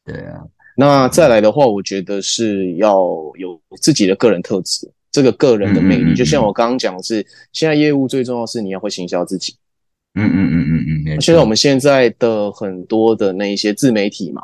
[0.04, 0.42] 对啊。
[0.74, 2.98] 那再来的话，我觉得是要
[3.36, 6.14] 有自己的个人特质，这个个人的魅力。
[6.14, 9.54] 就像我刚刚讲的是，现在业务最重要是你要会行销自己。
[10.14, 11.20] 嗯嗯嗯嗯嗯。
[11.20, 14.40] 现在我们现在的很多的那一些自媒体嘛，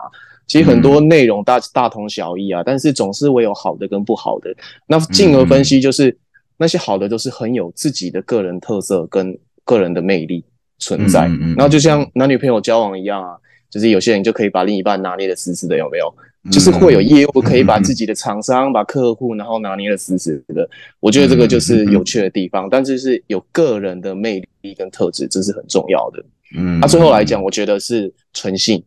[0.47, 4.55] 其实很多内容大大同小异啊，但是总是会有好的跟不好的。
[4.87, 6.15] 那进而分析就是。
[6.57, 10.45] 那些好的都是很有自己的个人特色跟个人的魅力
[10.79, 13.37] 存在，然后就像男女朋友交往一样啊，
[13.71, 16.15] 就是有些人就可以把另一半拿捏的死死的，有没有？
[16.53, 20.69] 就是会有业务可以把自己的厂商、把客户，然后拿捏的死死的。
[21.01, 26.25] 我觉得这个就是有趣的地方，但是是有个人的魅力跟特质，这是很重要的。
[26.57, 28.85] 嗯，那最后来讲，我觉得是诚信。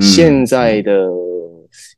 [0.00, 1.08] 现在的。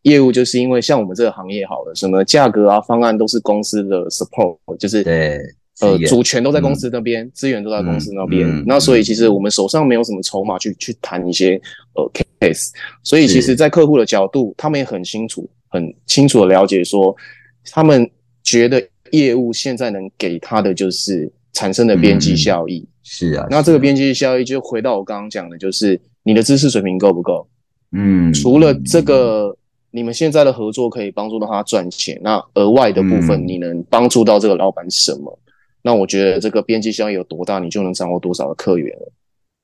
[0.02, 5.38] 业务就是因为像我们这个行业好了，什么价格啊、方案都是公司的 support，就是对，
[5.80, 8.64] 呃，主权都在公司那边，资源都在公司那边。
[8.66, 11.60] 那所以其实我们手上没有什么筹码去去谈一些
[11.94, 12.10] 呃
[12.40, 12.70] case。
[13.04, 17.14] 所以其实，在客户的角度，他们也很清楚、很清楚的了解说，
[17.70, 18.10] 他们
[18.42, 22.84] 觉得业务现在能给他的就是产生的边际效益。
[23.04, 27.46] 是啊，那这个边际效益就回到我刚刚讲的，就是你的知识水平够不够？
[27.92, 29.56] 嗯，除了这个。
[29.92, 35.38] 你们现在的合作可以帮助到他赚钱，那额外的部分你能帮助到这个老板什么？
[35.82, 39.12] 那我觉得这个边际效益有多大，你就能掌握多少的客源了。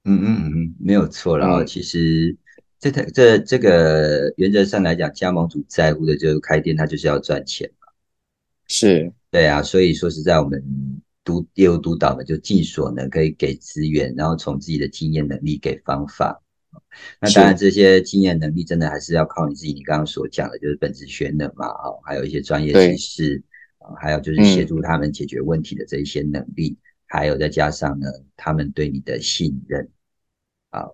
[0.05, 1.39] 嗯嗯嗯，没有错。
[1.39, 2.37] 然后其实
[2.79, 7.87] 这这这个原则上来讲，加盟主在乎的就是开店，他就是要赚钱嘛。
[8.67, 9.63] 是，对啊。
[9.63, 10.63] 所以说实在，我们
[11.25, 16.43] 督业务督导呢，就尽所能可以给资源，然后从自己的经验能力给方法。
[17.21, 19.73] 那当然，这些经验能力真的还是要靠你自己。
[19.73, 23.43] 你刚刚所讲的，就是本职学能嘛，哦，还有一些专业知识，
[23.79, 29.89] 啊，还有就是协助他们解决问题的这一些能力，还有再加上呢，他们对你的信任，
[30.71, 30.89] 啊，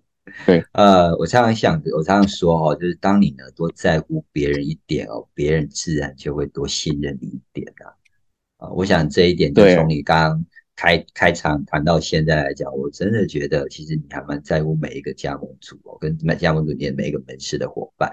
[0.44, 10.44] 对，呃，我常常想，我常常说，哦，就是当你呢多在乎别人一点哦，别人自然就会多信任你一点啊，啊，我想这一点就从你刚。
[10.76, 18.12] 开开场谈到现在来讲，我真的觉得其实你还蛮在乎每一个加盟主哦，跟加盟主里面每一个门市的伙伴，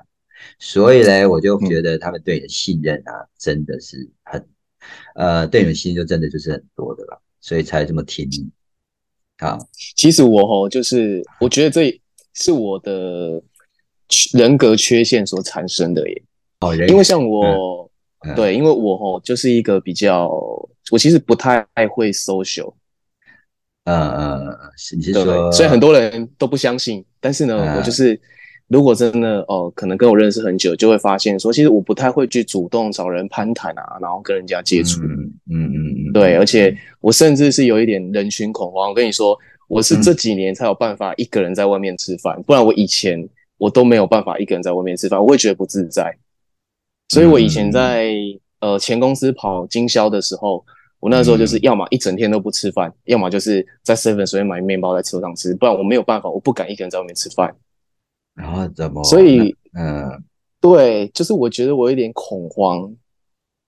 [0.60, 4.48] 所以呢，我就觉得他们对你的信任啊，真的是很，
[5.16, 8.28] 呃，对你的信任就真的就是很多的了，所以才这么听。
[8.30, 8.48] 你。
[9.40, 9.58] 好，
[9.96, 12.00] 其实我吼就是我觉得这
[12.34, 13.42] 是我的
[14.34, 16.24] 人格缺陷所产生的耶，
[16.60, 17.90] 哦，因为像我，
[18.36, 20.30] 对，因为我吼就是一个比较。
[20.92, 22.74] 我其实不太会 social，
[23.86, 24.60] 呃呃，
[24.96, 27.04] 你是说，所以很多人都不相信。
[27.20, 28.20] 但是呢，我就是
[28.68, 35.02] 如果真的哦，可能跟我认识很久，就会发现说，其实我不太会去主动找人攀谈啊，然后跟人家接触。
[35.02, 38.90] 嗯嗯嗯，对，而且我甚至是有一点人群恐慌。
[38.90, 39.38] 我跟你说，
[39.70, 43.28] 我是这几年才有办法一个人在外面吃饭，不然我以前
[43.58, 46.14] 我都没有办法一个人在外面吃饭，我会觉得不自在。
[47.10, 48.14] 所以我以前在
[48.60, 50.64] 呃前公司跑经销的时候。
[51.02, 57.54] 我那时候就是要么一整天都不吃饭，要么就是在 seven 随便买面包在车上吃，不然我没有办法，我不敢一个人在外面吃饭。
[58.36, 59.04] 然后怎么？
[59.04, 60.24] 所以，嗯，
[60.62, 62.96] 对，就是我觉得我有点恐慌。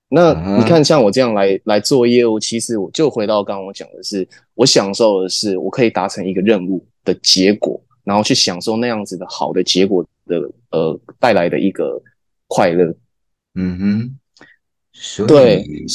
[0.09, 10.39] 那你看，像我这样来来做业务，其实我就回到刚刚我讲的是，我享受的是我可以达成一个任务的结果，然后去享受那样子的好的结果的
[10.69, 11.99] 呃带来的一个
[12.47, 12.95] 快乐。
[13.55, 14.19] 嗯哼。
[14.95, 15.85] 所以，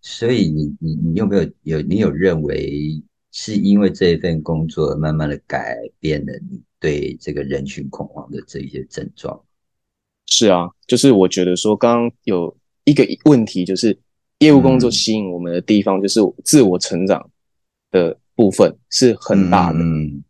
[0.00, 9.40] 所以你你你有没有有你有认为是因为这一份工作慢慢的改变了你对这个人群恐慌的这一些症状？
[10.26, 13.96] 是啊，就是我觉得说，刚刚有一个问题，就是
[14.40, 17.30] 业务工作吸引我们的地方，就是自我成长
[17.92, 19.78] 的部分是很大的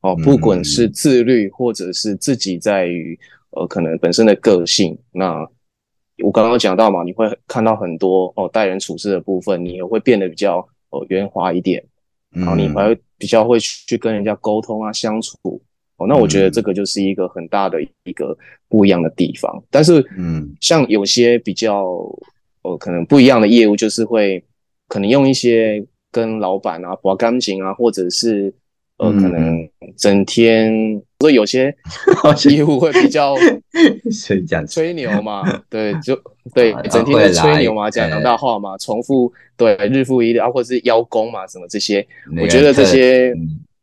[0.02, 3.18] 哦，不管是自律，或者是自己在于
[3.52, 5.48] 呃可能本身的个性那。
[6.22, 10.58] 我刚刚讲到嘛，你会看到很多哦，待人处事的部分，你也会变得比较
[10.90, 11.84] 哦圆滑一点，
[12.30, 15.36] 然后你还会比较会去跟人家沟通啊相处
[15.96, 16.06] 哦。
[16.06, 18.36] 那我觉得这个就是一个很大的一个
[18.68, 19.62] 不一样的地方。
[19.70, 21.84] 但是，嗯，像有些比较
[22.62, 24.42] 哦，可能不一样的业务，就是会
[24.88, 28.52] 可能用一些跟老板啊、把钢琴啊，或者是
[29.00, 31.74] 呃，可能整天，所以有些
[32.50, 33.34] 业务会比较
[34.68, 36.14] 吹牛嘛， 对，就
[36.54, 42.06] 对，整天在吹牛嘛，讲大话嘛，重复对，日复一日啊，或者是邀功嘛，什么这些，
[42.40, 43.34] 我觉得这些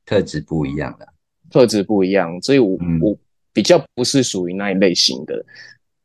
[0.05, 1.07] 特质不一样的，
[1.51, 3.18] 特质不一样，所以我我
[3.53, 5.43] 比较不是属于那一类型的，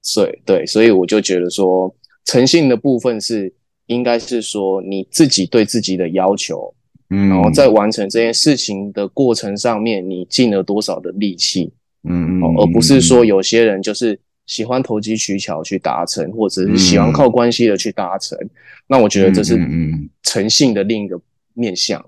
[0.02, 1.94] 所以对，所以我就觉得说。
[2.24, 3.52] 诚信的部分是，
[3.86, 6.72] 应该是说你自己对自己的要求，
[7.12, 11.70] 嗯，然后在完成这件事情的过程上面，你尽了多少的力气，
[12.04, 18.38] 嗯嗯，而不是说有些人就是喜欢投机取巧去达成，或者是喜欢靠关系的去达成，
[18.86, 21.20] 那我觉得这是嗯诚信的另一个
[21.54, 22.02] 面向。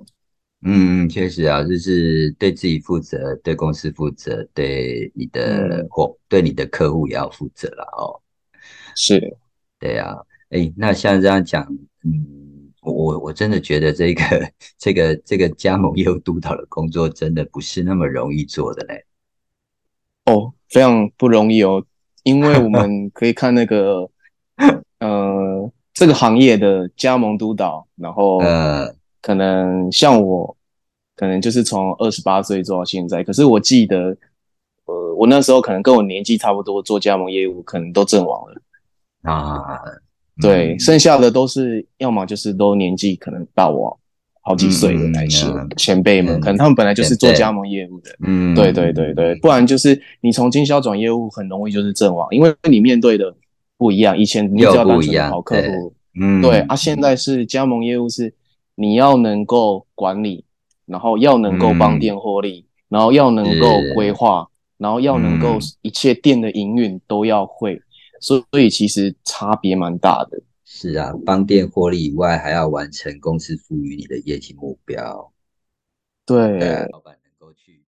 [0.66, 8.16] 嗯嗯，确实啊，就是对自己负责，对公司负责，对你的或对你的客户也要负责了哦。
[8.96, 9.36] 是。
[9.78, 10.16] 对啊，
[10.48, 11.62] 哎，那像这样讲，
[12.02, 12.43] 嗯，
[12.92, 19.04] 我我真的觉得这个这个这个加盟业务督导的工作真的不是那么容易做的嘞。
[20.26, 21.84] 哦，非常不容易哦，
[22.22, 24.08] 因为我们可以看那个，
[24.98, 30.56] 呃，这个行业的加盟督导，然后呃，可能像我，
[31.14, 34.16] 可能就是从二十八岁做到现在，可是我记得，
[34.86, 38.62] 呃，我那时候可能跟我年纪差不多，做加盟业务可能都阵亡了。
[39.22, 39.80] 啊，
[40.40, 43.96] 对，剩下的都是要么就是都年纪可能大我
[44.42, 53.32] 好几岁的那些前辈们，可能他们本来就是做加盟业务的，嗯，对对对对，不然就是你从经销转业务很容易就是阵亡，因为你面对的
[53.78, 58.34] 不一样，以前你只要单纯跑客户，嗯，对啊，现在是加盟业务是
[58.74, 60.44] 你要能够管理，
[60.84, 67.80] 然后要能够帮店获利，然后要能够规划，然后要能够一切店的营运都要会。
[68.24, 70.40] 所以其实差别蛮大的。
[70.64, 75.30] 是啊，帮店获利以外，还要完成公司赋予你的业绩目标。
[76.24, 76.58] 对，
[76.90, 77.82] 老板能够去。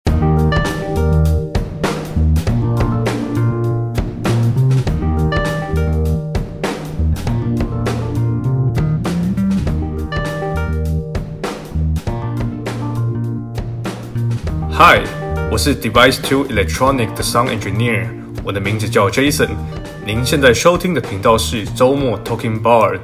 [14.71, 15.05] Hi，
[15.51, 18.09] 我是 Device Two Electronic 的 Sound Engineer，
[18.43, 19.51] 我的名字叫 Jason。
[20.05, 22.99] 您现在收听的频道是周末 Talking Bar。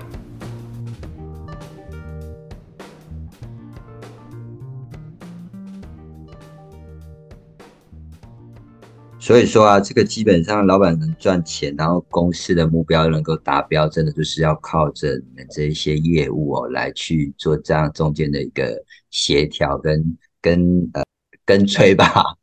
[9.18, 18.76] 所以说啊，这个基本上老板能赚钱，然后公司的目标能够达标，真的就是要靠着你们这一些业务哦来去做这样中间的一个
[19.10, 21.02] 协调跟跟呃
[21.46, 22.36] 跟催吧。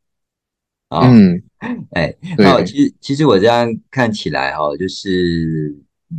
[0.89, 1.43] 嗯，
[1.93, 5.75] 哎，那其实其实我这样看起来哈，就是
[6.11, 6.17] 嗯，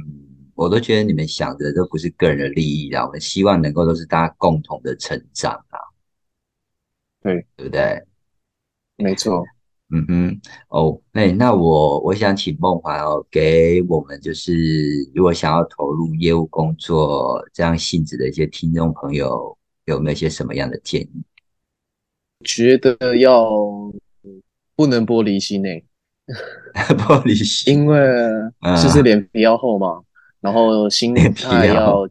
[0.55, 5.77] 我都觉得你们想的都不是个人的利益啦，我们希望能够都是大家共同的成长啊，
[7.21, 8.03] 对对不对？
[8.97, 9.45] 没错，
[9.91, 14.51] 嗯哼，哦，那那我我想请梦华哦，给我们就是
[15.13, 21.23] 如果想要投入业务工作这样性质的一些听众朋友，有没有一些什么样的建议？
[22.43, 23.47] 觉得要。
[24.77, 25.83] 不能玻璃心诶，
[26.95, 27.99] 玻璃心，因为
[28.81, 29.99] 就是脸皮要厚嘛，
[30.39, 32.07] 然后心态要，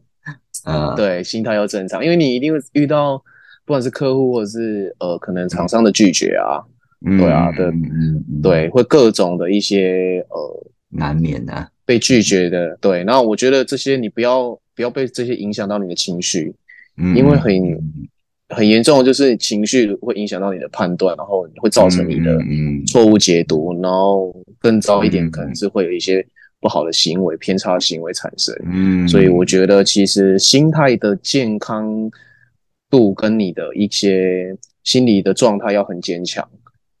[0.65, 3.17] 嗯，对，心态要正常，因为你一定会遇到，
[3.65, 6.59] 不管是客户或者是呃，可能厂商的拒绝啊，
[7.17, 16.53] 对啊的，嗯，对，会各种的一些呃，难免的被拒绝的，对，然后我觉得这些你不要不要被这些影响到你的情绪，
[17.15, 17.53] 因为很。
[18.49, 22.37] 很严重的就是情绪会影响到你的判断，然后会造成你的
[22.87, 26.25] 错误解读，然后更糟一点可能是会有一些
[26.61, 28.55] 不好的行为、偏差行为产生。
[28.65, 32.09] 嗯，所以我觉得其实心态的健康
[32.89, 36.47] 度跟你的一些心理的状态要很坚强。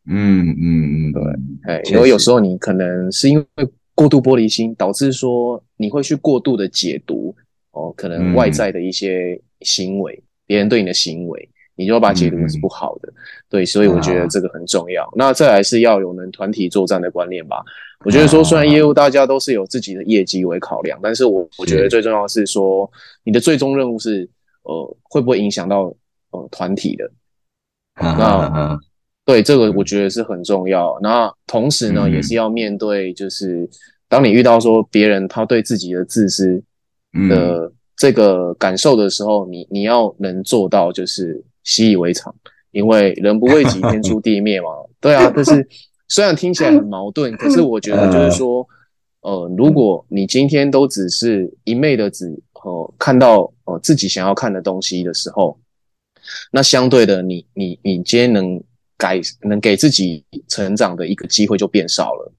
[0.09, 1.23] 嗯嗯嗯，对，
[1.63, 3.45] 哎，因为有时候你可能是因为
[3.95, 7.33] 过度玻璃心，导致说你会去过度的解读
[7.71, 10.21] 哦，可能外在的一些行为。
[10.47, 13.13] 别人对你的行为，你就要把解读是不好的，
[13.49, 15.07] 对，所以我觉得这个很重要。
[15.15, 17.63] 那再来是要有能团体作战的观念吧。
[18.05, 22.89] 我觉得说，虽然业务大家都是有自己的业绩为考量，但是我我觉得最重要是说，
[23.23, 24.27] 你的最终任务是，
[24.63, 25.93] 呃，会不会影响到
[26.31, 27.11] 呃团体的？
[27.99, 28.79] 那
[29.25, 30.97] 对这个我觉得是很重要。
[31.01, 33.69] 那同时呢，也是要面对，就是
[34.07, 36.63] 当你遇到说别人他对自己的自私
[37.29, 37.71] 的。
[37.97, 42.33] 这个感受的时候，你你要能做到就是习以为常，
[42.71, 44.69] 因为人不为己，天诛地灭嘛。
[45.01, 45.67] 对啊，但是
[46.07, 48.67] 虽然听起来很矛盾，可是我觉得就是说，
[49.21, 52.25] 呃，如果你今天都只是一昧的只
[52.63, 55.59] 呃看到呃自己想要看的东西的时候，
[56.51, 58.61] 那相对的，你你你今天能
[58.95, 62.33] 改能给自己成长的一个机会就变少了。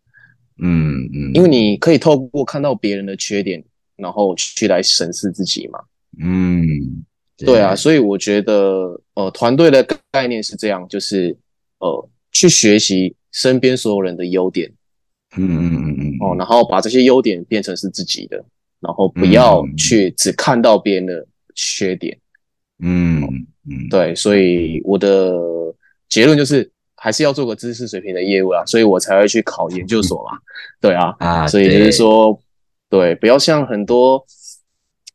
[0.60, 3.62] 嗯嗯，因为你可以透过看到别人的缺点，
[3.98, 5.78] 然后去来审视自己嘛。
[6.18, 7.04] 嗯，
[7.36, 11.36] 对啊，所以我觉得呃，团队的概念是这样，就是
[11.78, 14.72] 呃，去学习身边所有人的优点。
[15.36, 18.42] 嗯嗯嗯嗯，哦，然后把这些优点变成是自己的，
[18.80, 22.18] 然后不要去只看到别人的缺点。
[22.80, 23.22] 嗯
[23.68, 25.36] 嗯，对，所以我的
[26.08, 30.38] 结论就是还是要做个知识水平的业务啊，所以我才会去考研究所嘛。
[30.80, 32.40] 对啊，啊，所以就是说，
[32.88, 34.24] 对，不要像很多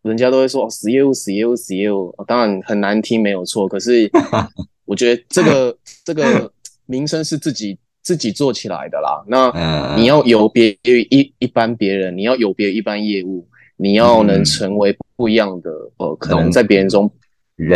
[0.01, 3.67] 人家都会说死业务、死业务、死业务，当然很难听，没有错。
[3.67, 4.09] 可是
[4.85, 6.51] 我觉得这个这个
[6.85, 7.77] 名声是自己。
[8.05, 13.47] 自己做起来的啦，那你要有别于一一般别人，你要有别于一般业务，
[13.77, 17.09] 你要能成为不一样的，呃，可能在别人中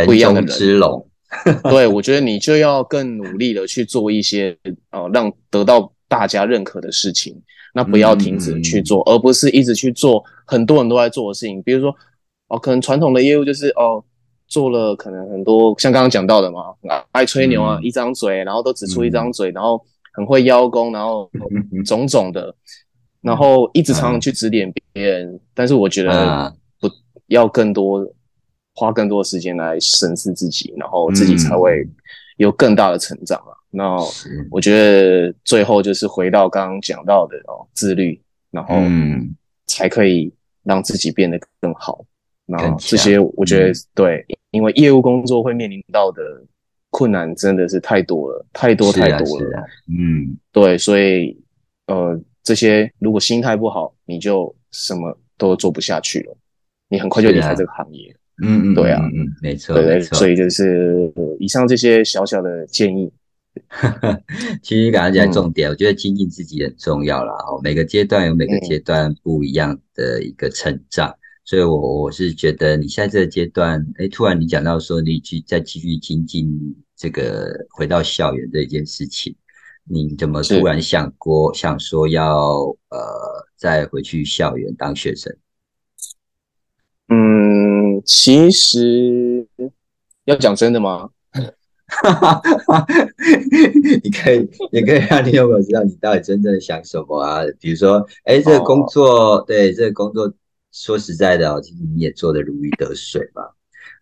[0.05, 1.07] 不一样的人之龙。
[1.63, 4.53] 对，我觉得你就要更努力的去做一些，
[4.91, 7.41] 呃，让得到大家认可的事情，
[7.77, 11.61] 那不要停止去做，而不是一直去做很多人都在做的事情。
[11.61, 11.95] 比如说，
[12.47, 14.03] 哦，可能传统的业务就是哦，
[14.47, 16.73] 做了可能很多像刚刚讲到的嘛，
[17.11, 19.79] 爱吹牛啊，一张嘴，然后都只出一张嘴，然后。
[20.17, 21.29] 很会邀功，然后
[21.85, 22.51] 种种的，
[23.21, 26.89] 然后一直常常去指点别人，但是我觉得不
[27.27, 28.03] 要更多
[28.73, 31.87] 花更多的时间来审视自己，然后自己才会
[32.37, 33.53] 有更大的成长啊。
[33.77, 33.95] 那
[34.49, 38.19] 我觉得最后就是回到刚刚讲到的哦，自律，
[38.49, 38.75] 然后
[39.67, 42.03] 才可以让自己变得更好。
[42.45, 46.21] 那这些我觉得对，因为业务工作会面临到的。
[46.89, 49.63] 困难真的是太多了，太多太多了。
[49.87, 51.37] 嗯，对，所以
[51.85, 56.35] 呃，这些如果心态不好，你就什么都做不下去了，
[56.87, 58.15] 你很快就离开这个行业。
[58.41, 63.11] 嗯嗯，对啊，嗯，没错，对对，所以就是以上这些小小的建议。
[64.61, 67.33] 其实刚刚讲重点，我觉得精进自己很重要啦。
[67.47, 71.13] 哦，每个阶段有每个阶段不一样的一个成长。
[71.43, 79.33] 所以，我我是觉得你现在这个阶段，哎，突然你讲到说你去再继续精进这个回到校园这一件事情，
[79.85, 82.99] 你怎么突然想过想说要呃
[83.55, 85.33] 再回去校园当学生？
[87.07, 89.47] 嗯，其实
[90.25, 91.11] 要讲真的吗？
[94.03, 97.41] 你可以，你可以让你有没有知道你到底真正想什么啊？
[97.59, 100.33] 比如说，哎，这个工作，对，这个工作。
[100.73, 103.41] 说实在的哦，其实你也做的如鱼得水吧？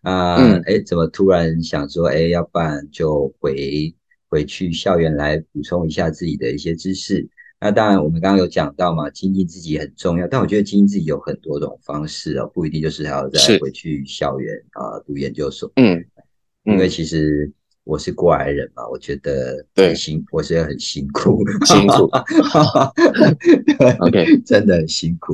[0.02, 3.94] 啊，哎，怎么突然想说，哎，要不然就回
[4.28, 7.26] 回去校园来补充一下自己的一些知识？
[7.58, 15.72] 那当然，我们刚刚有讲到嘛，精进自己很重要，但我觉得精进自己有很多种方式哦，不一定就是还要再回去校园啊读研究所。
[15.76, 16.04] 嗯，
[16.64, 17.50] 因为其实
[17.86, 22.10] 我是过来人嘛，我觉得对辛，我是很辛苦，辛苦。
[24.04, 25.32] OK，真的很辛苦。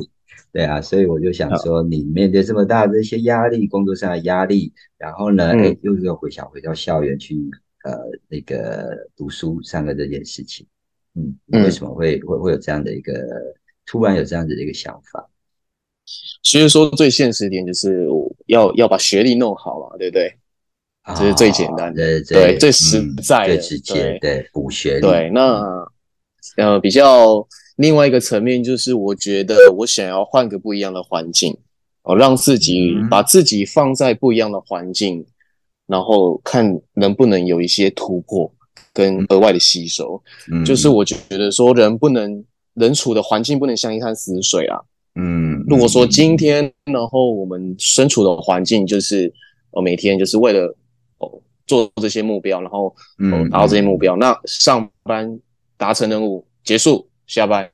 [0.51, 7.35] 对啊，所以我就想说，你面对这么大的一些压力，工作上的压力，然后呢，哎，又又回想回到校园去，
[7.85, 7.97] 呃，
[8.27, 10.67] 那个读书上课这件事情，
[11.15, 13.13] 嗯，为什么会会会有这样的一个
[13.83, 15.27] 突然有这样子的一个想法？
[16.43, 18.07] 其实说最现实一点，就是
[18.45, 20.37] 要要把学历弄好嘛，对不对？
[21.15, 24.99] 这是最简单的，对，最实在、最直接，对，补学。
[24.99, 25.63] 对，那
[26.57, 27.47] 呃，比较。
[27.77, 31.57] 另外一个层面就是，我觉得我想要换个不一样的环境，
[32.03, 35.25] 哦，让自己把自己放在不一样的环境，
[35.87, 38.53] 然后看能不能有一些突破
[38.93, 40.21] 跟额外的吸收。
[40.63, 42.45] 就是我觉得说，人不能
[42.75, 44.79] 人处的环境不能像一滩死水啊。
[45.15, 49.33] 嗯，如果说今天，然后我们身处的环境就是
[49.71, 50.75] 呃每天就是为了哦
[51.67, 55.39] 做这些目标，然后嗯达到这些目标，那上班
[55.77, 57.07] 达成任务结束。
[57.25, 57.67] 下班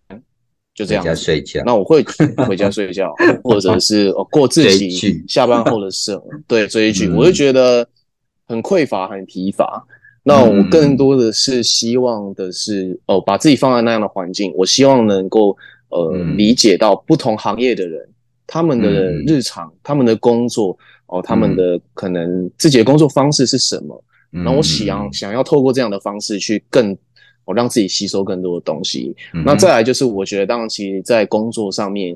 [0.75, 2.05] 就这样回家睡觉，那我会
[2.47, 3.11] 回家睡觉，
[3.43, 6.17] 或者是过自己下班后的事。
[6.47, 7.85] 对，追剧，我就觉得
[8.45, 9.83] 很匮乏，很疲乏。
[10.21, 15.57] 那我更多的是希望的是，哦，把自己放在那样的环境，我希望能够
[15.89, 18.07] 呃理解到不同行业的人，
[18.45, 20.77] 他们的日常，他们的工作，
[21.09, 24.03] 哦，他们的可能自己的工作方式是什么。
[24.31, 26.97] 然后我想想要透过这样的方式去更。
[27.45, 29.15] 我让自己吸收更多的东西。
[29.43, 32.15] 那再来就是，我觉得当然，其实，在工作上面，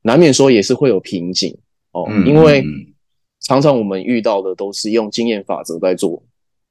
[0.00, 1.54] 难免说也是会有瓶颈
[1.90, 2.64] 哦，因为
[3.40, 6.22] 常常我们遇到的都是用经验法则在做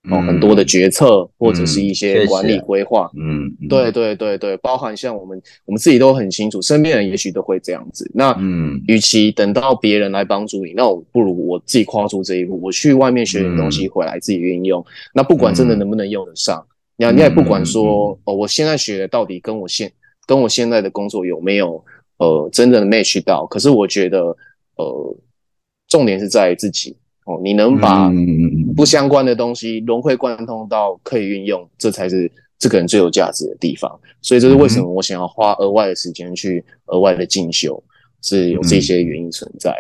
[0.10, 8.10] 哦，很多的决策或者是一些管理规划，嗯，对对对对，包含像我们我们自己都很清楚，身边人也许都会这样子。
[8.12, 14.84] 那嗯，与其等到别人来帮助你，那我不如我自己跨出这一步，我去外面学点东西回来自己运用。
[15.14, 16.66] 那不管真的能不能用得上，
[16.98, 19.92] 你你也不管说哦，我现在学的到底跟我现
[20.26, 21.84] 跟我现在的工作有没有
[22.18, 23.46] 呃真正的 match 到？
[23.46, 24.36] 可是我觉得
[24.78, 25.18] 呃，
[25.88, 26.98] 重点是在自己。
[27.26, 28.12] 哦，你能把
[28.76, 34.00] 不相关的东西融会贯通到可以运用，这才是这个人最有价值的地方。
[34.22, 37.84] 所以这是为什么我想要花额外的时间去额外的进修，
[38.22, 39.72] 是有这些原因存在。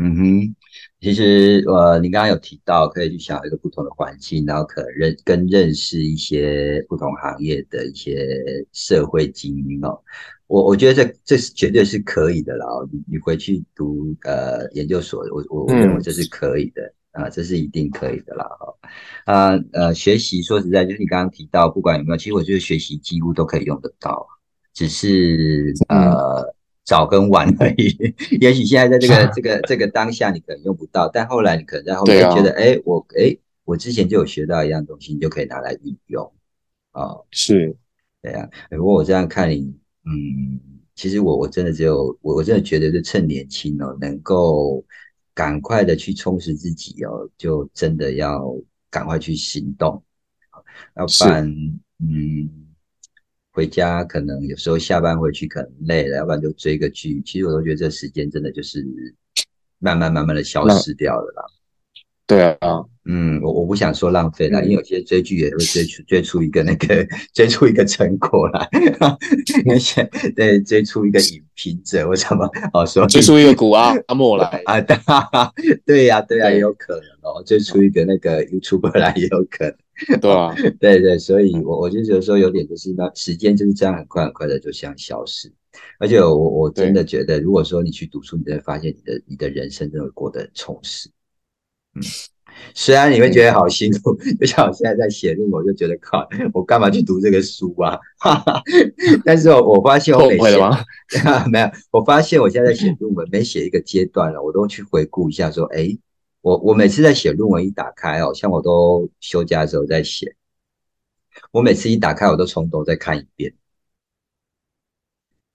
[0.00, 0.54] 嗯哼，
[1.00, 10.00] 其实呃，你刚刚有提到可以去想一个不同的环境，然后可能认跟认识一些不同行业的一些社会精英哦。
[10.48, 12.66] 我我觉得这这是绝对是可以的啦。
[12.90, 18.48] 你你回去读呃研究所，我我认为这是可以的啊，这是一定可以的啦。
[19.26, 24.26] 啊呃，学习说实在，就是你刚刚提到，不管有没有，其实我觉得学习几乎都可以用得到，
[24.72, 26.42] 只是呃
[26.82, 28.14] 早跟晚而已。
[28.40, 33.36] 也许现在在这个 这个这个当下你可能用不到，但后来你可能在后面觉得，哎，我哎
[33.66, 36.32] 我之前就有学到一样东西，你就可以拿来运用
[36.92, 37.26] 哦。
[37.32, 37.76] 是，
[38.22, 38.48] 对啊。
[38.70, 39.76] 如果我这样看你。
[40.10, 40.58] 嗯，
[40.94, 44.84] 其实我我真的只有我我真的觉得就趁年轻哦，能够
[45.34, 48.56] 赶快的去充实自己哦，就真的要
[48.90, 50.02] 赶快去行动，
[50.96, 51.46] 要不然
[51.98, 52.48] 嗯，
[53.52, 57.20] 回家可能有时候下班回去可能累了，要不然就追个剧。
[57.26, 58.82] 其实我都觉得这时间真的就是
[59.78, 61.44] 慢慢慢慢的消失掉了啦。
[62.26, 62.84] 对啊。
[63.10, 68.68] 嗯，我我不想说浪费了，因为有些追剧也会追出追出一个那个追出一个成果来，
[69.70, 70.04] 而且
[70.36, 74.62] 对追出一个影评者或什么哦，说追出一个古阿阿莫来。
[74.66, 74.78] 啊，
[75.86, 85.50] 对呀对呀，也有可能哦，追出一个那个 YouTuber 来也有可能，对啊， 对对，所以我我就觉得说有点就是那时间就是这样很快很快的就像消失，
[85.98, 91.08] 而且我我真的觉得，如果说你去读书，你会发现你的你的人生真的过得很充实，
[91.94, 92.02] 嗯。
[92.74, 97.98] 虽然你会觉得好辛苦， 就像我现在在写论文，我就觉得靠，我干嘛去读这个书啊？
[99.24, 100.58] 但是我我发现我每写
[101.50, 105.98] 没有，我发现我现在在写论文，每写一个阶段了，我都去回顾一下，说，哎，
[106.40, 110.36] 我我每次在写论文一打开哦，像我都休假的时候在写，
[111.50, 113.54] 我每次一打开，我都从头再看一遍，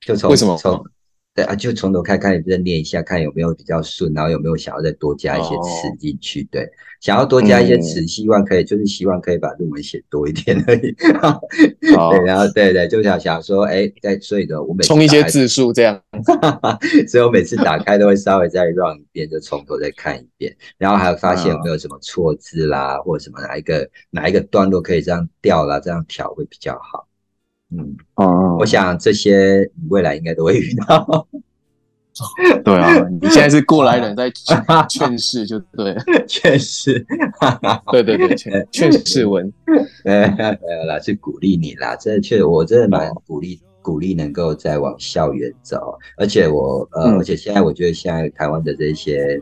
[0.02, 0.84] 就从为什么从。
[1.36, 6.44] 对啊，就从头开开始再念一下，看有没有比较顺，然后有没有想要再多加一些词进去。
[6.52, 6.70] 对，
[7.02, 10.92] 想要多加一些词，希望可以，就是希望可以把论文写多一点而已。
[11.82, 16.00] 对，然后对对，就想想说，哎，在所以的我每充一些字数这样，
[17.10, 27.08] 所以我每次打开都会稍微再 run 一遍，就从头再看一遍，然后还有发现有没有什么错字啦，或者什么哪一个哪一个段落可以这样调啦，这样调会比较好。
[27.76, 31.28] 嗯哦，我想这些你未来应该都会遇到。
[32.64, 34.32] 对啊，你现在是过来人，在
[34.88, 35.96] 劝世就对，
[36.28, 37.04] 劝世，
[37.92, 39.52] 对对对，劝劝世文，
[40.06, 41.96] 没有啦，是鼓励你啦。
[41.96, 45.98] 真的，确我真的蛮鼓励鼓励能够再往校园走。
[46.16, 49.42] 而且我呃，而且现在我觉得现在台湾的这些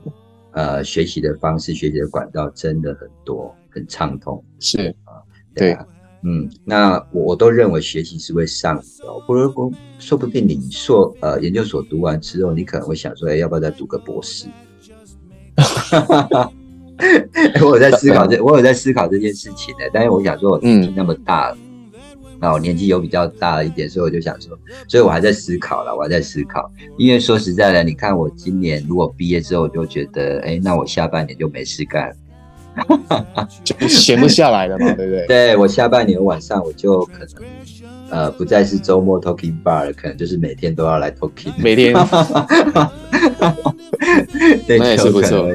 [0.52, 4.42] 呃学习的方式、学习的管道真的很多，很畅通。
[4.62, 5.20] 是啊，
[5.54, 5.78] 对。
[6.24, 8.84] 嗯，那我我都认为学习是会上的，
[9.26, 14.48] 或者说说不定你硕呃研究所读完之后，你可能会想说，哎，要不要再读个博士？
[17.62, 19.90] 我有在思考这， 我有在思考这件事情的。
[19.92, 21.58] 但是我想说，我年纪那么大了，
[22.40, 24.56] 那我年纪有比较大了一点，所以我就想说，
[24.88, 26.72] 所以我还在思考了，我还在思考。
[27.00, 32.16] 因为说实在的，你看我今年如果毕业之后，我就觉得，哎，那我下半年就没事干。
[33.64, 35.26] 就闲不下来了嘛， 对不对？
[35.28, 37.28] 对我下半年晚上我就可能
[38.10, 41.94] 呃不再是周末 talking bar，可能就是每天都要来 talking，每天，
[44.68, 45.48] 对，那也是不错，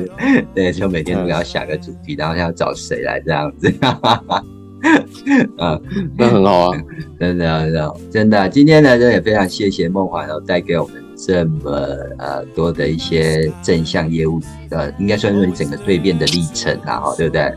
[0.54, 3.72] 对，就每天都要想个主题，然后要找谁来这样子，
[5.58, 5.82] 嗯，
[6.16, 6.78] 那很好啊，
[7.18, 11.02] 真的，真的，真的，今天呢，真的也非常谢谢梦华，然后带给我们。
[11.16, 11.70] 这么
[12.18, 14.40] 呃多的一些正向业务，
[14.70, 17.54] 呃，应该算是你整个蜕变的历程啊，哈，对不对？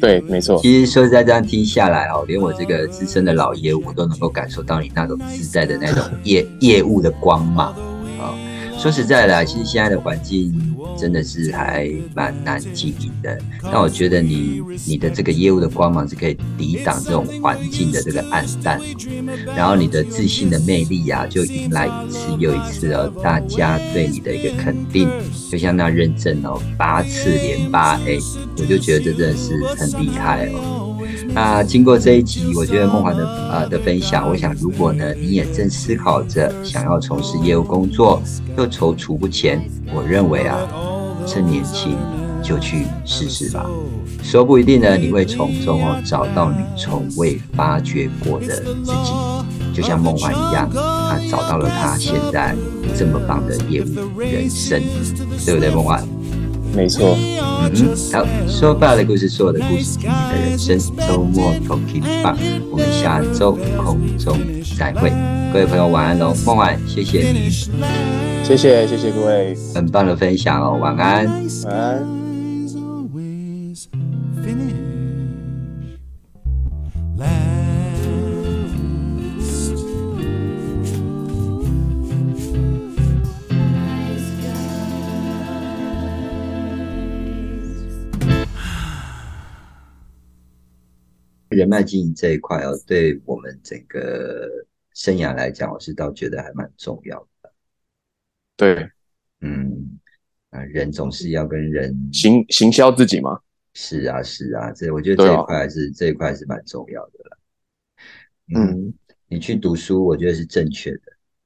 [0.00, 0.60] 对，没错。
[0.60, 7.87] 其实说实在，这样听下来哦，连我这个资深的老业务我都能够感受到你那种自在的那种业业务的光芒啊。
[8.78, 10.54] 说实在的，其实现在的环境
[10.96, 13.36] 真的是还蛮难经营的。
[13.62, 18.80] 但我觉得你你的这个业务的光芒是可以抵挡这种环境的这个暗淡，
[19.56, 25.08] 然后你的自信的魅力呀，就迎来一次又一次哦，大家对你的一个肯定，
[25.50, 28.20] 就像那认证哦，八次连八 A，
[28.58, 30.87] 我就觉得这真的是很厉害哦。
[31.28, 38.20] 那经过这一集，我觉得梦华的呃的分享，我想如果呢你也正思考着想要从事业务工作，
[38.56, 39.62] 又踌躇不前，
[39.94, 40.58] 我认为啊，
[41.26, 41.96] 趁年轻
[42.42, 43.66] 就去试试吧，
[44.22, 49.12] 说不一定呢你会从中哦找到你从未发掘过的自己，
[49.74, 52.56] 就像梦华一样，他找到了他现在
[52.96, 54.82] 这么棒的业务人生，
[55.44, 56.02] 对不对，梦华？
[56.74, 60.78] 没错，嗯，好，说爸的故事，是我的故事，听你的人生。
[61.08, 62.36] 周末 talking 吧，
[62.70, 64.38] 我们下周空中
[64.78, 65.10] 再会，
[65.52, 67.50] 各位朋友晚安喽，梦晚，谢谢你，
[68.44, 71.26] 谢谢谢谢各位，很棒的分享哦，晚安，
[71.64, 72.17] 晚安。
[91.68, 94.48] 人脉经营这一块哦，对我们整个
[94.94, 97.52] 生涯来讲，我是倒觉得还蛮重要的。
[98.56, 98.90] 对，
[99.42, 100.00] 嗯，
[100.48, 103.38] 啊，人总是要跟人行行销自己吗？
[103.74, 107.38] 是啊，是啊，这我觉得这一块是这一块是蛮重要的了。
[108.54, 108.94] 嗯，
[109.26, 111.02] 你去读书，我觉得是正确的，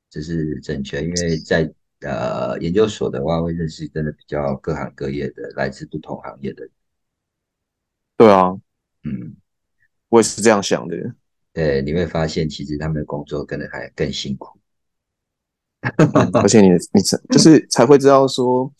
[0.08, 1.68] 这是正确，因为在
[2.02, 6.68] 呃研究所的话，会认识真的比较各行各业的，来自不同行业的。
[8.16, 8.52] 对啊，
[9.02, 9.34] 嗯。
[10.12, 10.94] 我也是这样想的，
[11.54, 14.60] 对，你会发现其实他们的工作可能还更辛苦，
[16.34, 17.00] 而且你你
[17.30, 18.70] 就是才会知道说，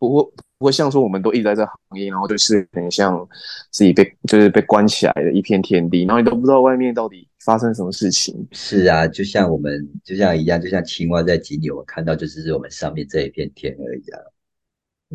[0.00, 3.24] 不会不会像说我们都一直在这行业，然后就是很像
[3.70, 8.44] 自己被就是被关起来的一片天地，然后你都不知道外面到底发生什么事情。
[8.50, 14.18] 是啊，就像我们就像一样，就像青蛙在井里，我们看到就是我们上面这一片天而已啊。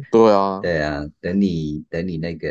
[0.10, 2.50] 对啊，对啊，等你等你那个。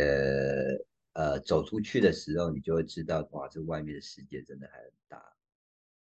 [1.14, 5.33] 呃，走出去的时候，你就会知道，哇，这外面的世界真的还很大。